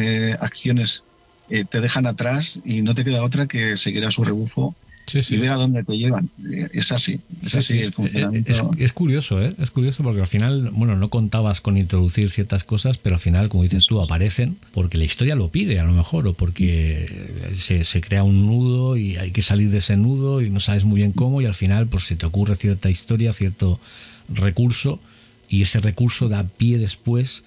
[0.40, 1.05] acciones
[1.50, 4.74] eh, te dejan atrás y no te queda otra que seguir a su rebufo
[5.14, 6.28] y ver a dónde te llevan.
[6.50, 8.52] Eh, es así, es así el funcionamiento.
[8.78, 9.54] Es, curioso, ¿eh?
[9.58, 13.48] Es curioso porque al final, bueno, no contabas con introducir ciertas cosas, pero al final,
[13.48, 17.08] como dices tú, aparecen porque la historia lo pide a lo mejor o porque
[17.54, 20.84] se, se crea un nudo y hay que salir de ese nudo y no sabes
[20.84, 23.80] muy bien cómo y al final pues se te ocurre cierta historia, cierto
[24.28, 25.00] recurso
[25.48, 27.44] y ese recurso da pie después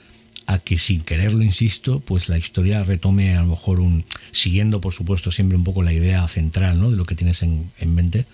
[0.54, 4.94] a que sin quererlo, insisto, pues la historia retome a lo mejor un, siguiendo por
[4.94, 6.92] supuesto siempre un poco la idea central ¿no?
[6.92, 8.26] de lo que tienes en, mente,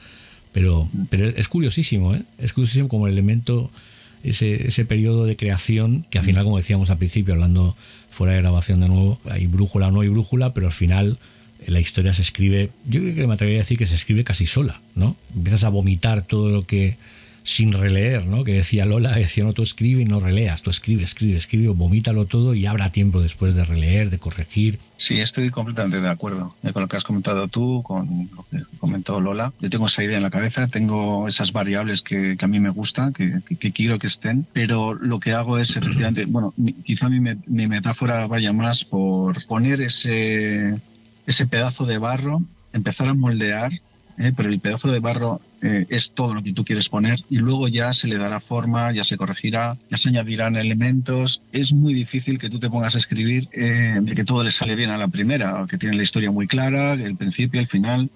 [0.52, 2.24] pero, pero es curiosísimo, ¿eh?
[2.40, 3.70] es curiosísimo como el elemento,
[4.24, 7.76] ese, ese periodo de creación, que al final, como decíamos al principio, hablando
[8.10, 11.20] fuera de grabación de nuevo, hay brújula o no hay brújula, pero al final
[11.66, 14.46] la historia se escribe, yo creo que me atrevería a decir que se escribe casi
[14.46, 15.16] sola, ¿no?
[15.36, 16.98] Empiezas a vomitar todo lo que
[17.48, 18.44] sin releer, ¿no?
[18.44, 22.26] Que decía Lola, decía, no, tú escribe y no releas, tú escribe, escribe, escribe, vomítalo
[22.26, 24.80] todo y habrá tiempo después de releer, de corregir.
[24.98, 28.66] Sí, estoy completamente de acuerdo eh, con lo que has comentado tú, con lo que
[28.80, 29.54] comentó Lola.
[29.62, 33.14] Yo tengo esa idea en la cabeza, tengo esas variables que, a mí me gustan,
[33.14, 33.40] que,
[33.72, 38.52] quiero que estén, pero lo que hago es efectivamente, bueno, quizá mi, mi metáfora vaya
[38.52, 40.82] más por poner ese,
[41.26, 43.72] ese pedazo de barro, empezar a moldear
[44.18, 44.32] ¿eh?
[44.36, 47.68] pero el pedazo de barro eh, es todo lo que tú quieres poner y luego
[47.68, 51.42] ya se le dará forma, ya se corregirá, ya se añadirán elementos.
[51.52, 54.76] Es muy difícil que tú te pongas a escribir eh, de que todo le sale
[54.76, 58.10] bien a la primera, que tiene la historia muy clara, el principio, el final.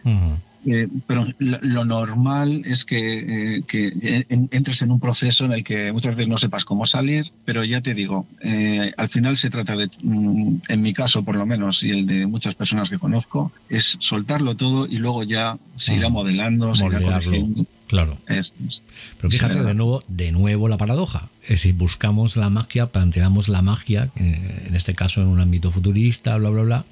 [0.66, 5.92] Eh, pero lo, normal es que, eh, que, entres en un proceso en el que
[5.92, 9.76] muchas veces no sepas cómo salir, pero ya te digo, eh, al final se trata
[9.76, 13.52] de, mm, en mi caso por lo menos y el de muchas personas que conozco,
[13.70, 17.66] es soltarlo todo y luego ya se irá modelando, se irá corrigiendo.
[17.88, 18.18] Claro.
[18.26, 21.28] Pero fíjate de nuevo, de nuevo la paradoja.
[21.44, 26.38] Es decir, buscamos la magia, planteamos la magia, en este caso en un ámbito futurista,
[26.38, 26.86] bla, bla, bla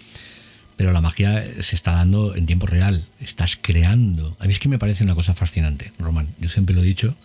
[0.79, 4.37] pero la magia se está dando en tiempo real, estás creando.
[4.39, 6.29] A mí es que me parece una cosa fascinante, Román.
[6.39, 7.15] Yo siempre lo he dicho,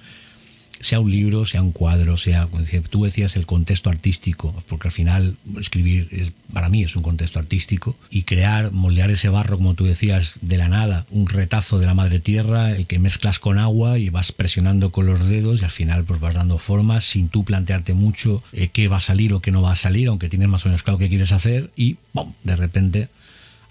[0.81, 2.49] sea un libro, sea un cuadro, sea,
[2.91, 7.39] tú decías el contexto artístico, porque al final escribir es, para mí es un contexto
[7.39, 11.87] artístico, y crear, moldear ese barro, como tú decías, de la nada, un retazo de
[11.87, 15.65] la madre tierra, el que mezclas con agua y vas presionando con los dedos y
[15.65, 19.33] al final pues vas dando formas sin tú plantearte mucho eh, qué va a salir
[19.33, 21.71] o qué no va a salir, aunque tienes más o menos claro qué quieres hacer
[21.77, 22.33] y ¡pum!
[22.43, 23.09] de repente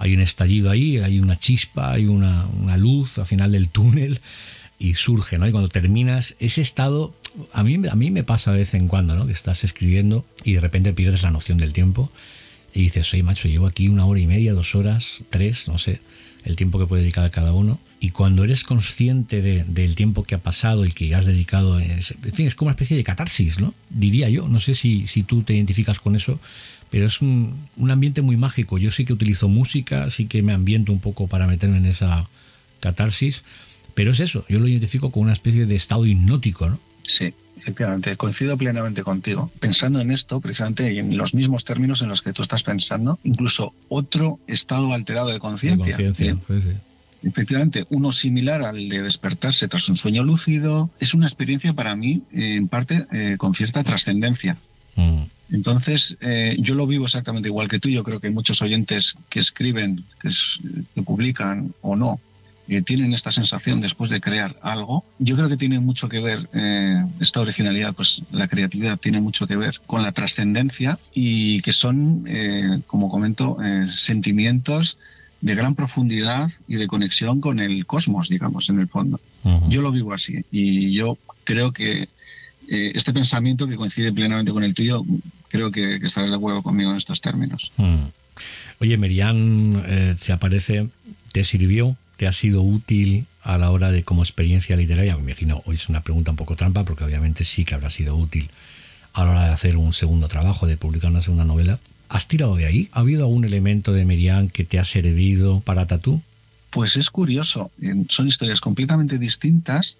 [0.04, 4.20] hay un estallido ahí, hay una chispa, hay una, luz al final del túnel
[4.78, 5.48] y surge, ¿no?
[5.48, 7.16] Y cuando terminas, ese estado,
[7.54, 9.26] a mí, a mí me pasa de vez en cuando, ¿no?
[9.26, 12.12] Que estás escribiendo y de repente pierdes la noción del tiempo
[12.74, 16.02] y dices, oye, macho, llevo aquí una hora y media, dos horas, tres, no sé,
[16.44, 17.80] el tiempo que puede dedicar cada uno.
[18.04, 22.46] Y cuando eres consciente del tiempo que ha pasado y que has dedicado, en fin,
[22.46, 23.74] es como una especie de catarsis, ¿no?
[23.90, 26.38] Diría yo, no sé si, si tú te identificas con eso,
[26.90, 27.56] pero es un,
[27.90, 28.78] ambiente muy mágico.
[28.78, 32.28] Yo sí que utilizo música, sí que me ambiento un poco para meterme en esa
[32.82, 33.46] catarsis,
[33.94, 36.80] pero es eso, yo lo identifico con una especie de estado hipnótico, ¿no?
[37.08, 39.50] Sí, efectivamente, coincido plenamente contigo.
[39.62, 43.18] Pensando en esto, precisamente, y en los mismos términos en los que tú estás pensando,
[43.24, 45.96] incluso otro estado alterado de conciencia.
[46.46, 46.66] Pues
[47.24, 52.24] efectivamente, uno similar al de despertarse tras un sueño lúcido, es una experiencia para mí,
[52.32, 54.58] en parte, eh, con cierta trascendencia.
[54.96, 55.24] Mm.
[55.52, 57.88] Entonces, eh, yo lo vivo exactamente igual que tú.
[57.90, 60.30] Yo creo que muchos oyentes que escriben, que,
[61.04, 62.20] publican o no,
[62.68, 65.06] eh, tienen esta sensación después de crear algo.
[65.20, 69.46] Yo creo que tiene mucho que ver, eh, esta originalidad, pues la creatividad tiene mucho
[69.46, 72.26] que ver con la trascendencia y que son,
[72.88, 73.58] como comento,
[73.88, 74.98] sentimientos
[75.44, 79.20] de gran profundidad y de conexión con el cosmos, digamos, en el fondo.
[79.68, 82.08] Yo lo vivo así y yo creo que
[82.70, 85.04] eh, este pensamiento que coincide plenamente con el tuyo,
[85.50, 87.74] creo que, estarás de acuerdo conmigo en estos términos.
[88.80, 90.88] Oye, Merian, eh, ¿te aparece,
[91.34, 95.18] te sirvió, te ha sido útil a la hora de como experiencia literaria?
[95.18, 98.16] Me imagino, hoy es una pregunta un poco trampa, porque obviamente sí que habrá sido
[98.16, 98.50] útil
[99.12, 101.80] a la hora de hacer un segundo trabajo, de publicar una segunda novela.
[102.14, 102.90] ¿Has tirado de ahí?
[102.92, 106.22] ¿Ha habido algún elemento de Merian que te ha servido para Tatú?
[106.70, 107.72] Pues es curioso,
[108.08, 109.98] son historias completamente distintas,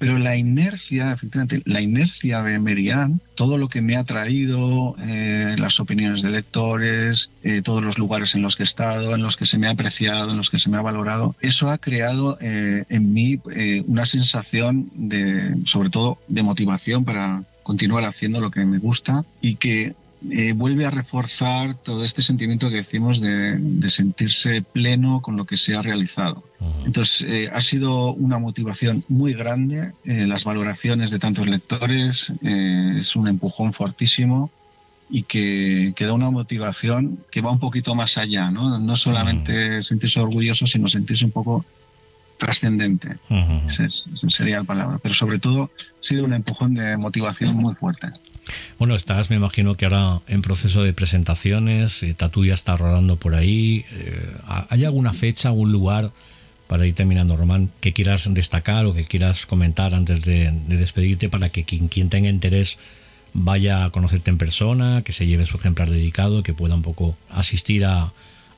[0.00, 5.54] pero la inercia, efectivamente, la inercia de Merian, todo lo que me ha traído, eh,
[5.56, 9.36] las opiniones de lectores, eh, todos los lugares en los que he estado, en los
[9.36, 12.36] que se me ha apreciado, en los que se me ha valorado, eso ha creado
[12.40, 13.40] eh, en mí
[13.86, 19.54] una sensación de, sobre todo, de motivación para continuar haciendo lo que me gusta y
[19.54, 19.94] que
[20.30, 25.56] eh, vuelve a reforzar todo este sentimiento que decimos de, sentirse pleno con lo que
[25.56, 26.42] se ha realizado.
[26.86, 29.92] Entonces, eh, ha sido una motivación muy grande.
[30.04, 34.50] Eh, las valoraciones de tantos lectores es un empujón fortísimo
[35.10, 40.20] y que, da una motivación que va un poquito más allá, no, no solamente sentirse
[40.20, 41.64] orgulloso, sino sentirse un poco
[42.38, 43.16] trascendente.
[43.66, 43.88] Esa
[44.28, 44.98] sería la palabra.
[45.02, 45.68] Pero sobre todo, ha
[46.00, 48.08] sido un empujón de motivación muy fuerte.
[48.78, 53.16] Bueno, estás, me imagino que ahora en proceso de presentaciones, eh, Tatu ya está rodando
[53.16, 53.84] por ahí.
[53.92, 54.32] Eh,
[54.68, 56.10] ¿Hay alguna fecha, algún lugar
[56.66, 61.48] para ir terminando, Román, que quieras destacar o que quieras comentar antes de, despedirte para
[61.48, 62.78] que quien, quien, tenga interés
[63.32, 67.16] vaya a conocerte en persona, que se lleve su ejemplar dedicado, que pueda un poco
[67.30, 68.12] asistir a,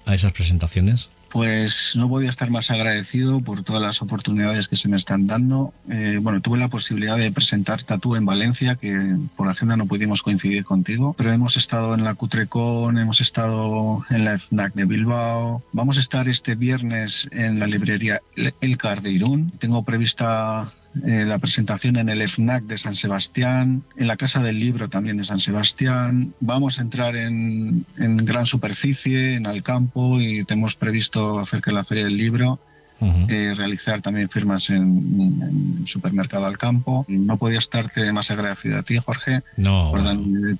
[0.04, 1.08] a esas presentaciones?
[1.30, 5.74] Pues no podía estar más agradecido por todas las oportunidades que se me están dando.
[5.88, 10.22] Eh, bueno, tuve la posibilidad de presentar Tatú en Valencia, que por agenda no pudimos
[10.22, 15.62] coincidir contigo, pero hemos estado en la Cutrecon, hemos estado en la FNAC de Bilbao.
[15.72, 18.22] Vamos a estar este viernes en la librería
[18.60, 19.50] El Car de Irún.
[19.58, 20.70] Tengo prevista
[21.04, 25.16] eh, la presentación en el FNAC de San Sebastián, en la Casa del Libro también
[25.16, 26.34] de San Sebastián.
[26.40, 31.84] Vamos a entrar en, en gran superficie, en Alcampo, y tenemos previsto acerca de la
[31.84, 32.58] Feria del Libro
[33.00, 37.04] eh, realizar también firmas en, supermercado al campo.
[37.08, 39.42] no podía estarte más agradecido a ti, Jorge,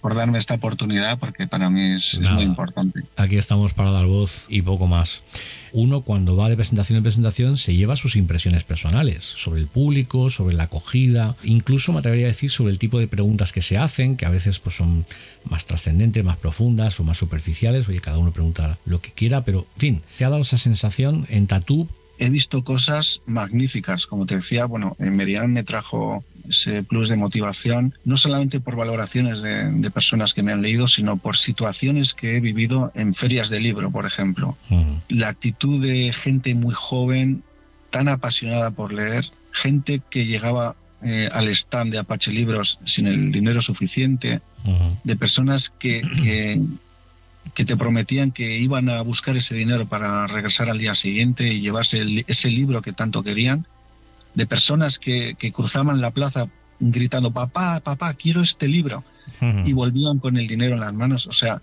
[0.01, 3.03] por, darme esta oportunidad, porque para mí es, muy importante.
[3.17, 5.23] Aquí estamos para dar voz y poco más.
[5.73, 10.31] Uno, cuando va de presentación en presentación, se lleva sus impresiones personales sobre el público,
[10.31, 13.77] sobre la acogida, incluso me atrevería a decir sobre el tipo de preguntas que se
[13.77, 15.05] hacen, que a veces pues, son
[15.45, 17.89] más trascendentes, más profundas o más superficiales.
[17.89, 21.27] Oye, cada uno pregunta lo que quiera, pero en fin, te ha dado esa sensación
[21.29, 21.89] en Tatú
[22.19, 24.07] he visto cosas magníficas.
[24.07, 29.43] Como te decía, bueno, Merian me trajo ese plus de motivación, no solamente por valoraciones
[29.43, 33.61] de, personas que me han leído, sino por situaciones que he vivido en ferias de
[33.61, 34.57] libro, por ejemplo.
[35.09, 37.43] La actitud de gente muy joven,
[37.91, 43.31] tan apasionada por leer, gente que llegaba eh, al stand de Apache Libros sin el
[43.33, 44.41] dinero suficiente,
[45.05, 46.61] de personas que, que,
[47.55, 52.25] te prometían que iban a buscar ese dinero para regresar al día siguiente y llevarse
[52.27, 53.67] ese libro que tanto querían,
[54.35, 59.03] de personas que, cruzaban la plaza gritando, papá, papá, quiero este libro,
[59.41, 61.27] y volvían con el dinero en las manos.
[61.27, 61.63] O sea,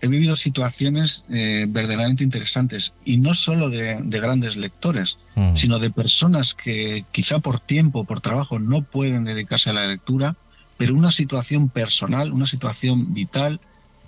[0.00, 5.18] he vivido situaciones eh, verdaderamente interesantes y no solo de, grandes lectores,
[5.54, 10.36] sino de personas que quizá por tiempo, por trabajo, no pueden dedicarse a la lectura,
[10.76, 13.60] pero una situación personal, una situación vital,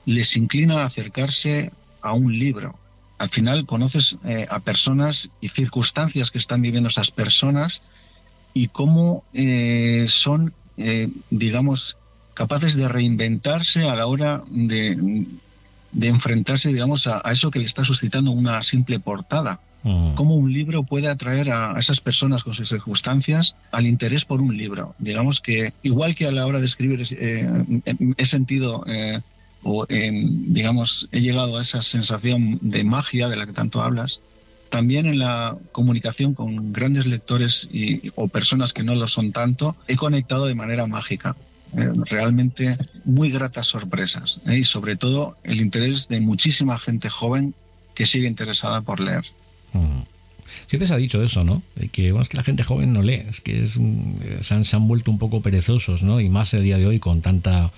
[0.09, 2.79] les inclina a acercarse a un libro.
[3.19, 7.83] Al final conoces eh, a personas y circunstancias que están viviendo esas personas
[8.55, 10.55] y cómo eh, son,
[11.31, 11.97] digamos,
[12.35, 15.27] capaces de reinventarse a la hora de,
[15.93, 19.61] de enfrentarse, digamos, a, eso que le está suscitando una simple portada.
[19.83, 20.15] Mm.
[20.15, 24.57] Cómo un libro puede atraer a, esas personas con sus circunstancias al interés por un
[24.57, 24.95] libro.
[24.99, 27.49] Digamos que, igual que a la hora de escribir, eh,
[28.17, 28.85] he sentido,
[29.65, 34.21] eh, o digamos, he llegado a esa sensación de magia de la que tanto hablas,
[34.69, 39.77] también en la comunicación con grandes lectores y, o personas que no lo son tanto,
[39.87, 41.37] he conectado de manera mágica.
[41.77, 44.57] Eh, realmente muy gratas sorpresas ¿eh?
[44.57, 47.53] y sobre todo el interés de muchísima gente joven
[47.95, 49.27] que sigue interesada por leer.
[50.67, 51.63] Siempre se ha dicho eso, ¿no?
[51.93, 53.79] que, bueno, es que la gente joven no lee, es que es,
[54.41, 56.21] se, han, se, han, vuelto un poco perezosos, ¿no?
[56.21, 57.71] Y más el día de hoy con tanta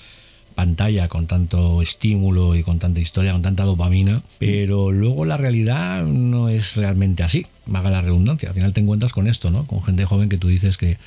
[0.61, 6.05] pantalla, con tanto estímulo y con tanta historia, con tanta dopamina, pero luego la realidad
[6.05, 8.51] no es realmente así, haga la redundancia.
[8.51, 9.65] Al final te encuentras con esto, ¿no?
[9.65, 10.99] Con gente joven que tú dices que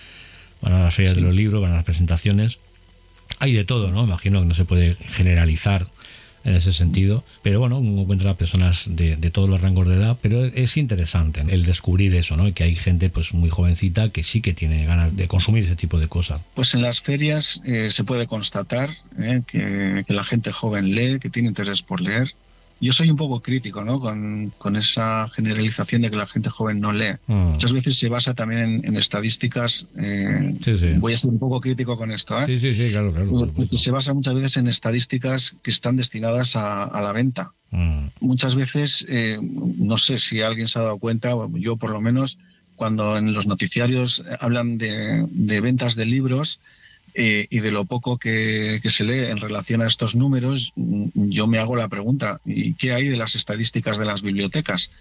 [0.59, 2.57] van a las ferias de los libros, van a las presentaciones
[3.37, 4.03] hay de todo, ¿no?
[4.03, 5.87] Imagino que no se puede generalizar
[6.43, 7.23] en ese sentido.
[7.41, 11.65] Pero bueno, uno encuentra personas de, todos los rangos de edad, pero es interesante el
[11.65, 12.51] descubrir eso, ¿no?
[12.53, 15.99] Que hay gente pues muy jovencita que sí que tiene ganas de consumir ese tipo
[15.99, 16.41] de cosas.
[16.53, 21.29] Pues en las ferias eh, se puede constatar eh, que, la gente joven lee, que
[21.29, 22.33] tiene interés por leer
[22.83, 23.99] yo soy un poco crítico ¿no?
[23.99, 27.13] con, esa generalización de que la gente joven no lee.
[27.27, 27.51] Mm.
[27.53, 29.87] Muchas veces se basa también en, estadísticas.
[29.97, 30.53] Eh,
[30.97, 32.37] voy a ser un poco crítico con esto.
[32.39, 32.45] ¿eh?
[32.45, 33.53] Sí, sí, sí, claro, claro.
[33.73, 37.53] Se basa muchas veces en estadísticas que están destinadas a, la venta.
[37.71, 38.07] Mm.
[38.19, 42.37] Muchas veces, eh, no sé si alguien se ha dado cuenta, yo por lo menos,
[42.75, 46.59] cuando en los noticiarios hablan de, de ventas de libros,
[47.15, 51.47] eh, y de lo poco que, se lee en relación a estos números, mm, yo
[51.47, 54.91] me hago la pregunta, ¿y qué hay de las estadísticas de las bibliotecas?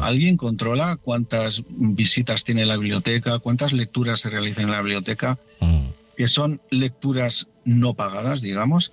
[0.00, 5.88] ¿Alguien controla cuántas visitas tiene la biblioteca, cuántas lecturas se realizan en la biblioteca, mm.
[6.16, 8.92] que son lecturas no pagadas, digamos?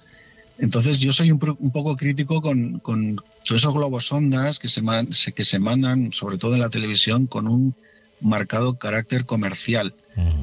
[0.57, 4.81] Entonces yo soy un, poco crítico con, con, esos globos ondas que se,
[5.33, 7.75] que se mandan, sobre todo en la televisión, con un
[8.21, 9.93] marcado carácter comercial.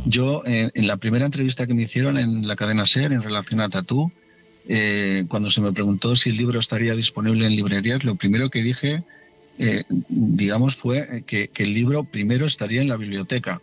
[0.04, 3.60] Yo, eh, en la primera entrevista que me hicieron en la cadena SER en relación
[3.60, 4.12] a Tatú,
[4.68, 8.62] eh, cuando se me preguntó si el libro estaría disponible en librerías, lo primero que
[8.62, 9.02] dije,
[9.58, 13.60] eh, digamos, fue que, el libro primero estaría en la biblioteca.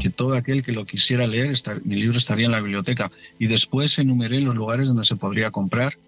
[0.00, 1.52] Que todo aquel que lo quisiera leer,
[1.84, 3.10] mi libro estaría en la biblioteca.
[3.38, 5.98] Y después enumeré los lugares donde se podría comprar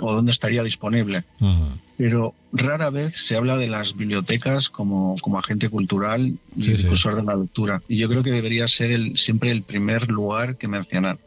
[0.00, 1.24] o dónde estaría disponible.
[1.96, 7.24] Pero rara vez se habla de las bibliotecas como, como agente cultural y difusor de
[7.24, 7.82] la lectura.
[7.88, 11.18] Y yo creo que debería ser el, siempre el primer lugar que mencionar.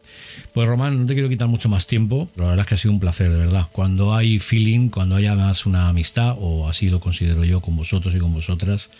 [0.54, 2.78] Pues Román, no te quiero quitar mucho más tiempo, pero la verdad es que ha
[2.78, 3.68] sido un placer, de verdad.
[3.72, 8.16] Cuando hay feeling, cuando haya más una amistad, o así lo considero yo con vosotros
[8.16, 8.92] y con vosotras,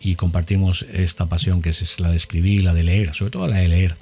[0.00, 3.56] y compartimos esta pasión que es la de escribir, la de leer, sobre todo la
[3.56, 3.96] de leer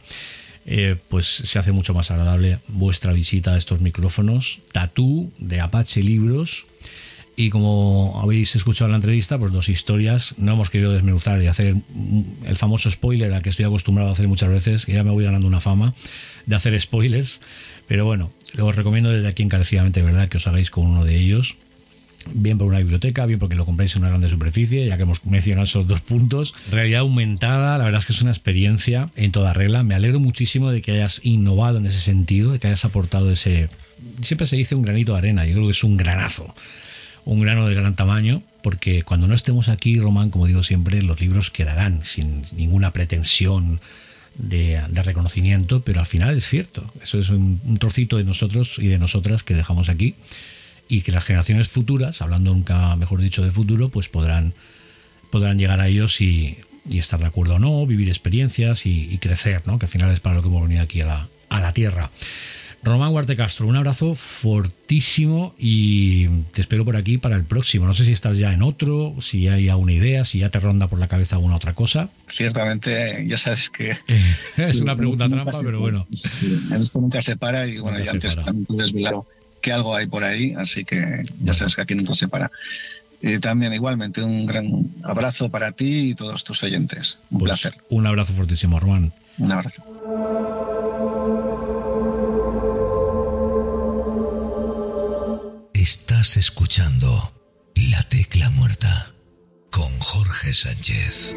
[0.67, 4.61] eh, pues se hace mucho más agradable vuestra visita a estos micrófonos.
[4.73, 6.67] Tatú de Apache Libros.
[7.37, 10.35] Y como habéis escuchado en la entrevista, pues dos historias.
[10.39, 11.75] No hemos querido desmenuzar y hacer
[12.47, 15.25] el famoso spoiler a que estoy acostumbrado a hacer muchas veces, que ya me voy
[15.25, 15.95] ganando una fama
[16.47, 17.41] de hacer spoilers.
[17.89, 21.57] Pero bueno, os recomiendo desde aquí encarecidamente, ¿verdad?, que os hagáis con uno de ellos
[22.33, 25.25] bien por una biblioteca, bien porque lo compráis en una grande superficie, ya que hemos
[25.25, 26.55] mencionado esos dos puntos.
[26.71, 29.83] Realidad aumentada, la verdad es que es una experiencia en toda regla.
[29.83, 33.69] Me alegro muchísimo de que hayas innovado en ese sentido, de que hayas aportado ese...
[34.23, 36.55] Siempre se dice un granito de arena, yo creo que es un granazo,
[37.25, 41.21] un grano de gran tamaño, porque cuando no estemos aquí, Román, como digo siempre, los
[41.21, 43.81] libros quedarán sin ninguna pretensión
[44.37, 48.99] de, reconocimiento, pero al final es cierto, eso es un trocito de nosotros y de
[48.99, 50.15] nosotras que dejamos aquí
[50.89, 54.55] y que las generaciones futuras, hablando nunca mejor dicho de futuro, pues podrán
[55.35, 56.59] podrán llegar a ellos y,
[56.93, 59.81] estar de acuerdo o no, vivir experiencias y, crecer, ¿no?
[59.81, 62.11] que al final es para lo que hemos venido aquí a la, a la Tierra.
[62.85, 67.87] Román Huarte Castro, un abrazo fortísimo y te espero por aquí para el próximo.
[67.87, 70.87] No sé si estás ya en otro, si hay alguna idea, si ya te ronda
[70.87, 72.11] por la cabeza alguna otra cosa.
[72.29, 73.97] Ciertamente, ya sabes que...
[74.57, 76.07] es una pregunta trampa, pero bueno.
[76.13, 79.27] esto nunca se para y bueno, ya antes también desvelado
[79.65, 82.51] que algo hay por ahí, así que ya sabes que aquí nunca se para.
[83.23, 87.21] Y también igualmente un gran abrazo para ti y todos tus oyentes.
[87.31, 87.79] Un pues placer.
[87.89, 89.15] Un abrazo fortísimo, Román.
[89.39, 89.83] Un abrazo.
[95.73, 97.33] Estás escuchando
[97.91, 99.15] La Tecla Muerta
[99.71, 101.35] con Jorge Sánchez.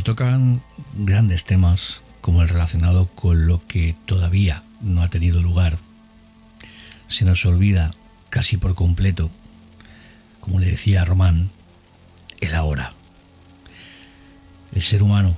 [0.00, 0.62] Se tocan
[0.94, 5.76] grandes temas como el relacionado con lo que todavía no ha tenido lugar
[7.06, 7.90] se nos olvida
[8.30, 9.30] casi por completo,
[10.40, 11.50] como le decía Román,
[12.40, 12.94] el ahora.
[14.72, 15.36] El ser humano,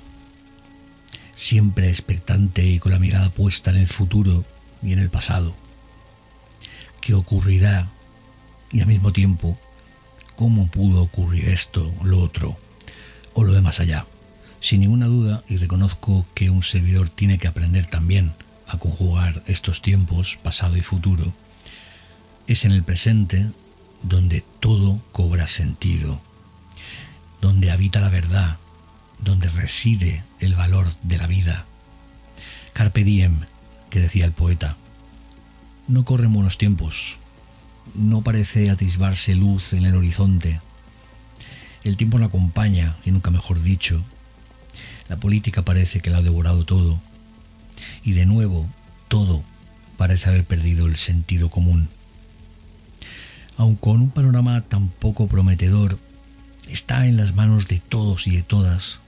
[1.35, 4.45] siempre expectante y con la mirada puesta en el futuro
[4.81, 5.57] y en el pasado.
[7.01, 7.89] ¿Qué ocurrirá?
[8.71, 9.59] Y al mismo tiempo,
[10.37, 12.57] ¿cómo pudo ocurrir esto, lo otro
[13.35, 14.07] o lo de más allá?
[14.63, 18.33] Sin ninguna duda, y reconozco que un servidor tiene que aprender también
[18.69, 21.33] a conjugar estos tiempos, pasado y futuro,
[22.47, 23.51] es en el presente
[24.05, 26.21] donde todo cobra sentido,
[27.41, 28.59] donde habita la verdad,
[29.19, 31.67] donde reside el valor de la vida.
[32.73, 33.41] Carpe diem,
[33.91, 34.77] que decía el poeta.
[35.89, 37.19] No corren buenos tiempos,
[37.97, 40.61] no parece atisbarse luz en el horizonte.
[41.83, 44.05] El tiempo no acompaña, y nunca mejor dicho.
[45.09, 47.01] La política parece que lo ha devorado todo.
[48.05, 48.69] Y de nuevo,
[49.09, 49.43] todo
[49.97, 51.89] parece haber perdido el sentido común
[53.57, 55.99] aun con un panorama tan poco prometedor,
[56.69, 59.01] está en las manos de todos y de todas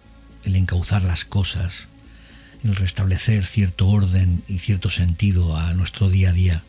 [0.45, 1.89] el encauzar las cosas,
[2.63, 6.63] el restablecer cierto orden y cierto sentido a nuestro día a día.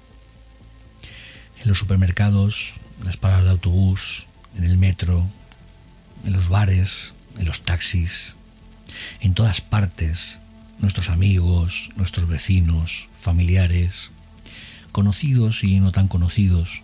[1.61, 4.25] En los supermercados, en las paradas de autobús,
[4.57, 5.27] en el metro,
[6.25, 8.35] en los bares, en los taxis,
[9.21, 10.39] en todas partes,
[10.79, 14.11] nuestros amigos, nuestros vecinos, familiares,
[14.91, 16.81] conocidos y no tan conocidos,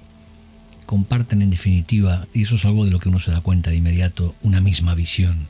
[0.85, 3.77] comparten en definitiva, y eso es algo de lo que uno se da cuenta de
[3.77, 5.47] inmediato, una misma visión.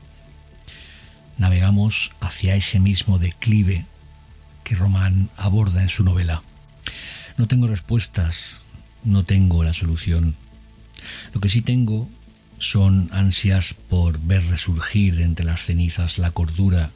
[1.38, 3.84] Navegamos hacia ese mismo declive
[4.62, 6.42] que Román aborda en su novela.
[7.36, 8.60] No tengo respuestas,
[9.02, 10.36] no tengo la solución.
[11.32, 12.08] Lo que sí tengo
[12.62, 16.92] son ansias por ver resurgir entre las cenizas la cordura,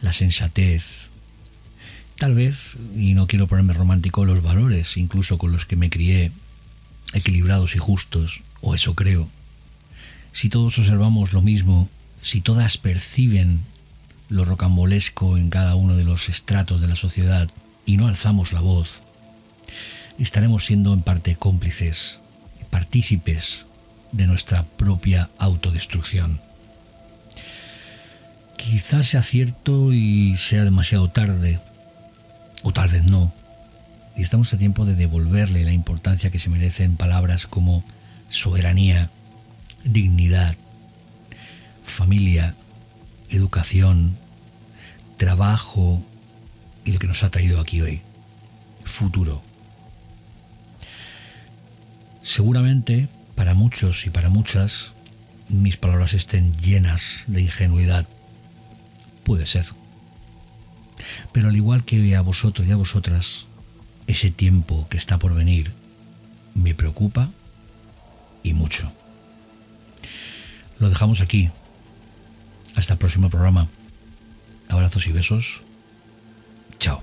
[0.00, 1.08] la sensatez,
[2.18, 6.32] tal vez, y no quiero ponerme romántico, los valores, incluso con los que me crié
[7.12, 9.28] equilibrados y justos, o eso creo,
[10.32, 11.88] si todos observamos lo mismo,
[12.20, 13.60] si todas perciben
[14.28, 17.48] lo rocambolesco en cada uno de los estratos de la sociedad
[17.86, 19.02] y no alzamos la voz,
[20.18, 22.18] estaremos siendo en parte cómplices,
[22.68, 23.66] partícipes
[24.12, 26.40] de nuestra propia autodestrucción.
[28.56, 31.60] Quizás sea cierto y sea demasiado tarde,
[32.62, 33.32] o tal vez no,
[34.16, 37.84] y estamos a tiempo de devolverle la importancia que se merece en palabras como
[38.28, 39.10] soberanía,
[39.84, 40.56] dignidad,
[41.84, 42.54] familia,
[43.30, 44.16] educación,
[45.16, 46.02] trabajo
[46.84, 48.02] y lo que nos ha traído aquí hoy,
[48.84, 49.42] futuro.
[52.22, 53.08] Seguramente
[53.40, 54.92] para muchos y para muchas
[55.48, 58.06] mis palabras estén llenas de ingenuidad.
[59.24, 59.64] Puede ser.
[61.32, 63.46] Pero al igual que a vosotros y a vosotras,
[64.06, 65.72] ese tiempo que está por venir
[66.54, 67.30] me preocupa
[68.42, 68.92] y mucho.
[70.78, 71.48] Lo dejamos aquí.
[72.76, 73.68] Hasta el próximo programa.
[74.68, 75.62] Abrazos y besos.
[76.78, 77.02] Chao.